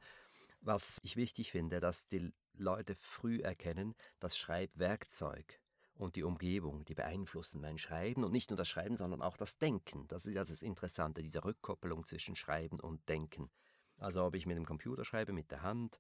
Was 0.62 1.00
ich 1.04 1.16
wichtig 1.16 1.52
finde, 1.52 1.80
dass 1.80 2.08
die 2.08 2.34
Leute 2.54 2.96
früh 2.96 3.42
erkennen, 3.42 3.96
das 4.20 4.38
Schreibwerkzeug 4.38 5.60
und 5.96 6.16
die 6.16 6.24
Umgebung, 6.24 6.86
die 6.86 6.96
beeinflussen 6.96 7.62
mein 7.62 7.78
Schreiben 7.78 8.24
und 8.24 8.32
nicht 8.32 8.50
nur 8.50 8.58
das 8.58 8.68
Schreiben, 8.68 8.98
sondern 8.98 9.22
auch 9.22 9.38
das 9.38 9.58
Denken. 9.58 10.08
Das 10.08 10.26
ist 10.26 10.34
ja 10.34 10.44
das 10.44 10.62
Interessante, 10.62 11.22
diese 11.22 11.44
Rückkoppelung 11.44 12.06
zwischen 12.06 12.36
Schreiben 12.36 12.80
und 12.80 13.08
Denken. 13.08 13.50
Also 13.98 14.24
ob 14.26 14.36
ich 14.36 14.46
mit 14.46 14.58
dem 14.58 14.66
Computer 14.66 15.06
schreibe, 15.06 15.32
mit 15.32 15.52
der 15.52 15.62
Hand, 15.62 16.00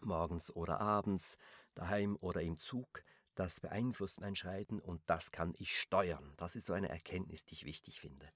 morgens 0.00 0.54
oder 0.54 0.80
abends, 0.80 1.36
daheim 1.74 2.16
oder 2.20 2.40
im 2.40 2.58
Zug, 2.58 3.04
das 3.34 3.60
beeinflusst 3.60 4.20
mein 4.20 4.36
Schreiben 4.36 4.80
und 4.80 5.02
das 5.06 5.32
kann 5.32 5.54
ich 5.58 5.78
steuern. 5.78 6.34
Das 6.36 6.56
ist 6.56 6.66
so 6.66 6.72
eine 6.72 6.88
Erkenntnis, 6.88 7.44
die 7.44 7.54
ich 7.54 7.64
wichtig 7.64 8.00
finde. 8.00 8.30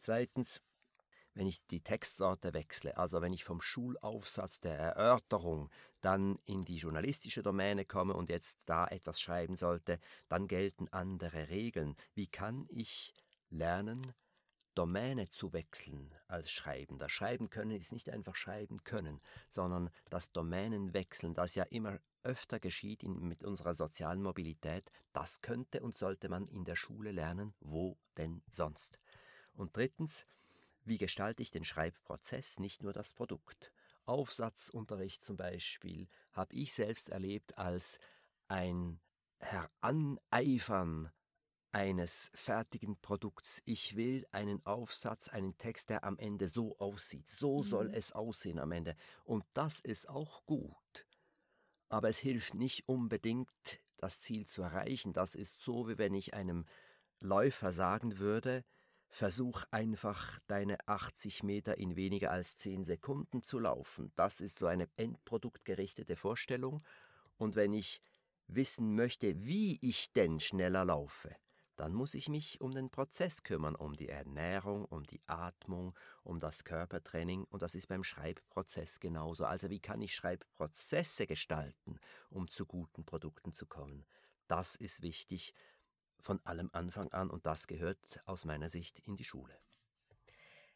Zweitens, 0.00 0.62
wenn 1.34 1.46
ich 1.46 1.64
die 1.66 1.82
Textsorte 1.82 2.54
wechsle, 2.54 2.96
also 2.96 3.20
wenn 3.20 3.34
ich 3.34 3.44
vom 3.44 3.60
Schulaufsatz 3.60 4.60
der 4.60 4.78
Erörterung 4.78 5.70
dann 6.00 6.38
in 6.46 6.64
die 6.64 6.78
journalistische 6.78 7.42
Domäne 7.42 7.84
komme 7.84 8.14
und 8.14 8.30
jetzt 8.30 8.58
da 8.64 8.86
etwas 8.86 9.20
schreiben 9.20 9.56
sollte, 9.56 10.00
dann 10.28 10.48
gelten 10.48 10.88
andere 10.88 11.50
Regeln. 11.50 11.96
Wie 12.14 12.26
kann 12.28 12.64
ich 12.70 13.14
lernen, 13.50 14.14
Domäne 14.74 15.28
zu 15.28 15.52
wechseln 15.52 16.14
als 16.28 16.50
Schreiben? 16.50 16.98
Das 16.98 17.12
Schreiben 17.12 17.50
können 17.50 17.72
ist 17.72 17.92
nicht 17.92 18.08
einfach 18.08 18.36
Schreiben 18.36 18.82
können, 18.84 19.20
sondern 19.50 19.90
das 20.08 20.32
Domänenwechseln, 20.32 21.34
das 21.34 21.54
ja 21.54 21.64
immer 21.64 22.00
öfter 22.22 22.58
geschieht 22.58 23.02
in, 23.02 23.28
mit 23.28 23.44
unserer 23.44 23.74
sozialen 23.74 24.22
Mobilität, 24.22 24.90
das 25.12 25.42
könnte 25.42 25.82
und 25.82 25.94
sollte 25.94 26.28
man 26.28 26.48
in 26.48 26.64
der 26.64 26.76
Schule 26.76 27.12
lernen, 27.12 27.54
wo 27.60 27.98
denn 28.16 28.42
sonst? 28.50 28.98
Und 29.54 29.76
drittens, 29.76 30.26
wie 30.84 30.98
gestalte 30.98 31.42
ich 31.42 31.50
den 31.50 31.64
Schreibprozess, 31.64 32.58
nicht 32.58 32.82
nur 32.82 32.92
das 32.92 33.12
Produkt? 33.12 33.72
Aufsatzunterricht 34.06 35.22
zum 35.22 35.36
Beispiel 35.36 36.08
habe 36.32 36.54
ich 36.54 36.72
selbst 36.72 37.10
erlebt 37.10 37.58
als 37.58 37.98
ein 38.48 39.00
Heraneifern 39.38 41.12
eines 41.72 42.30
fertigen 42.34 42.96
Produkts. 43.00 43.62
Ich 43.64 43.96
will 43.96 44.26
einen 44.32 44.64
Aufsatz, 44.66 45.28
einen 45.28 45.56
Text, 45.58 45.90
der 45.90 46.04
am 46.04 46.18
Ende 46.18 46.48
so 46.48 46.76
aussieht. 46.78 47.30
So 47.30 47.58
mhm. 47.58 47.62
soll 47.62 47.94
es 47.94 48.12
aussehen 48.12 48.58
am 48.58 48.72
Ende. 48.72 48.96
Und 49.24 49.44
das 49.54 49.80
ist 49.80 50.08
auch 50.08 50.44
gut. 50.46 51.06
Aber 51.88 52.08
es 52.08 52.18
hilft 52.18 52.54
nicht 52.54 52.88
unbedingt, 52.88 53.80
das 53.96 54.20
Ziel 54.20 54.46
zu 54.46 54.62
erreichen. 54.62 55.12
Das 55.12 55.34
ist 55.34 55.62
so, 55.62 55.88
wie 55.88 55.98
wenn 55.98 56.14
ich 56.14 56.34
einem 56.34 56.64
Läufer 57.20 57.72
sagen 57.72 58.18
würde, 58.18 58.64
Versuch 59.12 59.64
einfach 59.72 60.38
deine 60.46 60.78
80 60.86 61.42
Meter 61.42 61.78
in 61.78 61.96
weniger 61.96 62.30
als 62.30 62.54
10 62.56 62.84
Sekunden 62.84 63.42
zu 63.42 63.58
laufen. 63.58 64.12
Das 64.14 64.40
ist 64.40 64.56
so 64.56 64.66
eine 64.66 64.88
endproduktgerichtete 64.96 66.14
Vorstellung. 66.14 66.82
Und 67.36 67.56
wenn 67.56 67.72
ich 67.72 68.00
wissen 68.46 68.94
möchte, 68.94 69.44
wie 69.44 69.78
ich 69.82 70.12
denn 70.12 70.38
schneller 70.38 70.84
laufe, 70.84 71.34
dann 71.80 71.94
muss 71.94 72.14
ich 72.14 72.28
mich 72.28 72.60
um 72.60 72.72
den 72.72 72.90
Prozess 72.90 73.42
kümmern, 73.42 73.74
um 73.74 73.96
die 73.96 74.10
Ernährung, 74.10 74.84
um 74.84 75.02
die 75.04 75.22
Atmung, 75.26 75.94
um 76.22 76.38
das 76.38 76.62
Körpertraining 76.62 77.44
und 77.44 77.62
das 77.62 77.74
ist 77.74 77.88
beim 77.88 78.04
Schreibprozess 78.04 79.00
genauso. 79.00 79.46
Also 79.46 79.70
wie 79.70 79.80
kann 79.80 80.02
ich 80.02 80.14
Schreibprozesse 80.14 81.26
gestalten, 81.26 81.98
um 82.28 82.48
zu 82.48 82.66
guten 82.66 83.04
Produkten 83.04 83.54
zu 83.54 83.66
kommen? 83.66 84.04
Das 84.46 84.76
ist 84.76 85.00
wichtig, 85.00 85.54
von 86.20 86.40
allem 86.44 86.70
Anfang 86.72 87.12
an 87.12 87.30
und 87.30 87.46
das 87.46 87.66
gehört 87.66 88.20
aus 88.26 88.44
meiner 88.44 88.68
Sicht 88.68 88.98
in 89.00 89.16
die 89.16 89.24
Schule. 89.24 89.58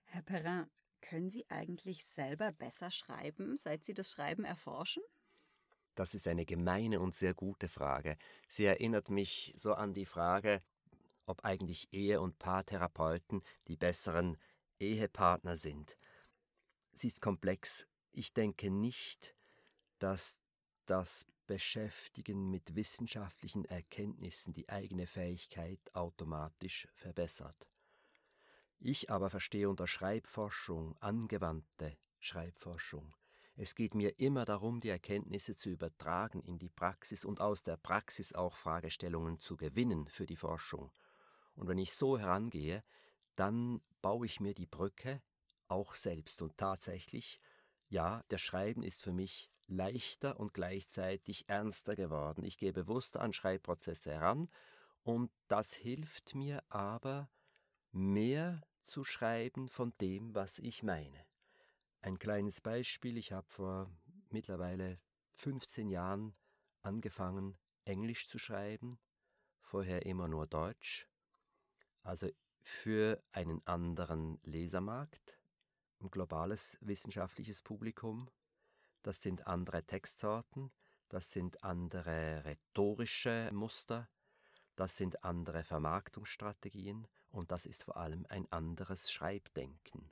Herr 0.04 0.22
Perrin, 0.22 0.70
können 1.00 1.30
Sie 1.30 1.44
eigentlich 1.50 2.06
selber 2.06 2.52
besser 2.52 2.90
schreiben, 2.90 3.56
seit 3.56 3.84
Sie 3.84 3.94
das 3.94 4.10
Schreiben 4.10 4.44
erforschen? 4.44 5.02
Das 5.94 6.14
ist 6.14 6.26
eine 6.26 6.44
gemeine 6.44 7.00
und 7.00 7.14
sehr 7.14 7.34
gute 7.34 7.68
Frage. 7.68 8.16
Sie 8.48 8.64
erinnert 8.64 9.10
mich 9.10 9.52
so 9.56 9.74
an 9.74 9.94
die 9.94 10.06
Frage, 10.06 10.62
ob 11.26 11.44
eigentlich 11.44 11.92
Ehe- 11.92 12.20
und 12.20 12.38
Paartherapeuten 12.38 13.42
die 13.68 13.76
besseren 13.76 14.36
Ehepartner 14.80 15.56
sind. 15.56 15.96
Sie 16.92 17.06
ist 17.06 17.20
komplex. 17.20 17.88
Ich 18.12 18.32
denke 18.32 18.70
nicht, 18.70 19.34
dass 19.98 20.38
das 20.86 21.26
Beschäftigen 21.46 22.50
mit 22.50 22.74
wissenschaftlichen 22.74 23.64
Erkenntnissen 23.64 24.54
die 24.54 24.68
eigene 24.68 25.06
Fähigkeit 25.06 25.80
automatisch 25.94 26.88
verbessert. 26.94 27.68
Ich 28.78 29.10
aber 29.10 29.30
verstehe 29.30 29.68
unter 29.68 29.86
Schreibforschung 29.86 30.96
angewandte 31.00 31.96
Schreibforschung. 32.18 33.14
Es 33.56 33.74
geht 33.74 33.94
mir 33.94 34.18
immer 34.18 34.44
darum, 34.44 34.80
die 34.80 34.88
Erkenntnisse 34.88 35.54
zu 35.54 35.70
übertragen 35.70 36.40
in 36.40 36.58
die 36.58 36.70
Praxis 36.70 37.24
und 37.24 37.40
aus 37.40 37.62
der 37.62 37.76
Praxis 37.76 38.32
auch 38.32 38.56
Fragestellungen 38.56 39.38
zu 39.38 39.56
gewinnen 39.56 40.08
für 40.08 40.26
die 40.26 40.36
Forschung. 40.36 40.90
Und 41.54 41.68
wenn 41.68 41.78
ich 41.78 41.94
so 41.94 42.18
herangehe, 42.18 42.82
dann 43.36 43.80
baue 44.02 44.26
ich 44.26 44.40
mir 44.40 44.54
die 44.54 44.66
Brücke 44.66 45.22
auch 45.68 45.94
selbst. 45.94 46.42
Und 46.42 46.56
tatsächlich, 46.58 47.40
ja, 47.88 48.22
der 48.30 48.38
Schreiben 48.38 48.82
ist 48.82 49.02
für 49.02 49.12
mich 49.12 49.50
leichter 49.66 50.38
und 50.38 50.54
gleichzeitig 50.54 51.48
ernster 51.48 51.96
geworden. 51.96 52.44
Ich 52.44 52.58
gehe 52.58 52.72
bewusster 52.72 53.20
an 53.20 53.32
Schreibprozesse 53.32 54.12
heran 54.12 54.48
und 55.02 55.30
das 55.48 55.72
hilft 55.72 56.34
mir 56.34 56.62
aber, 56.68 57.28
mehr 57.92 58.62
zu 58.80 59.04
schreiben 59.04 59.68
von 59.68 59.92
dem, 60.00 60.34
was 60.34 60.58
ich 60.58 60.82
meine. 60.82 61.24
Ein 62.00 62.18
kleines 62.18 62.60
Beispiel, 62.60 63.16
ich 63.16 63.32
habe 63.32 63.48
vor 63.48 63.90
mittlerweile 64.30 64.98
15 65.34 65.88
Jahren 65.88 66.34
angefangen, 66.82 67.56
Englisch 67.84 68.28
zu 68.28 68.38
schreiben, 68.38 68.98
vorher 69.60 70.04
immer 70.04 70.28
nur 70.28 70.46
Deutsch, 70.46 71.08
also 72.02 72.28
für 72.62 73.22
einen 73.32 73.66
anderen 73.66 74.38
Lesermarkt 74.42 75.38
ein 76.04 76.10
globales 76.10 76.78
wissenschaftliches 76.80 77.62
Publikum, 77.62 78.28
das 79.04 79.22
sind 79.22 79.46
andere 79.46 79.84
Textsorten, 79.84 80.72
das 81.08 81.30
sind 81.30 81.62
andere 81.62 82.44
rhetorische 82.44 83.50
Muster, 83.52 84.08
das 84.74 84.96
sind 84.96 85.22
andere 85.22 85.62
Vermarktungsstrategien 85.62 87.06
und 87.30 87.52
das 87.52 87.66
ist 87.66 87.84
vor 87.84 87.96
allem 87.96 88.26
ein 88.28 88.50
anderes 88.50 89.12
Schreibdenken. 89.12 90.10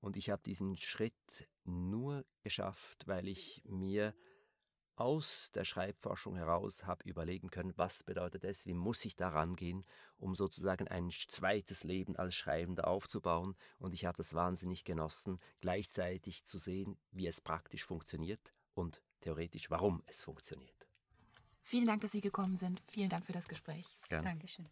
Und 0.00 0.16
ich 0.16 0.30
habe 0.30 0.42
diesen 0.42 0.76
Schritt 0.76 1.48
nur 1.64 2.24
geschafft, 2.42 3.08
weil 3.08 3.26
ich 3.26 3.62
mir 3.64 4.14
aus 5.00 5.50
der 5.52 5.64
Schreibforschung 5.64 6.36
heraus 6.36 6.84
habe 6.84 7.08
überlegen 7.08 7.50
können, 7.50 7.72
was 7.76 8.02
bedeutet 8.02 8.44
es, 8.44 8.66
wie 8.66 8.74
muss 8.74 9.04
ich 9.04 9.16
da 9.16 9.28
rangehen, 9.28 9.84
um 10.16 10.34
sozusagen 10.34 10.88
ein 10.88 11.10
zweites 11.10 11.84
Leben 11.84 12.16
als 12.16 12.34
Schreibender 12.34 12.88
aufzubauen. 12.88 13.56
Und 13.78 13.94
ich 13.94 14.04
habe 14.04 14.16
das 14.16 14.34
wahnsinnig 14.34 14.84
genossen, 14.84 15.38
gleichzeitig 15.60 16.44
zu 16.46 16.58
sehen, 16.58 16.98
wie 17.12 17.26
es 17.26 17.40
praktisch 17.40 17.84
funktioniert 17.84 18.52
und 18.74 19.02
theoretisch, 19.20 19.70
warum 19.70 20.02
es 20.06 20.22
funktioniert. 20.22 20.88
Vielen 21.62 21.86
Dank, 21.86 22.00
dass 22.00 22.12
Sie 22.12 22.20
gekommen 22.20 22.56
sind. 22.56 22.82
Vielen 22.88 23.10
Dank 23.10 23.26
für 23.26 23.32
das 23.32 23.48
Gespräch. 23.48 23.86
Gerne. 24.08 24.24
Dankeschön. 24.24 24.66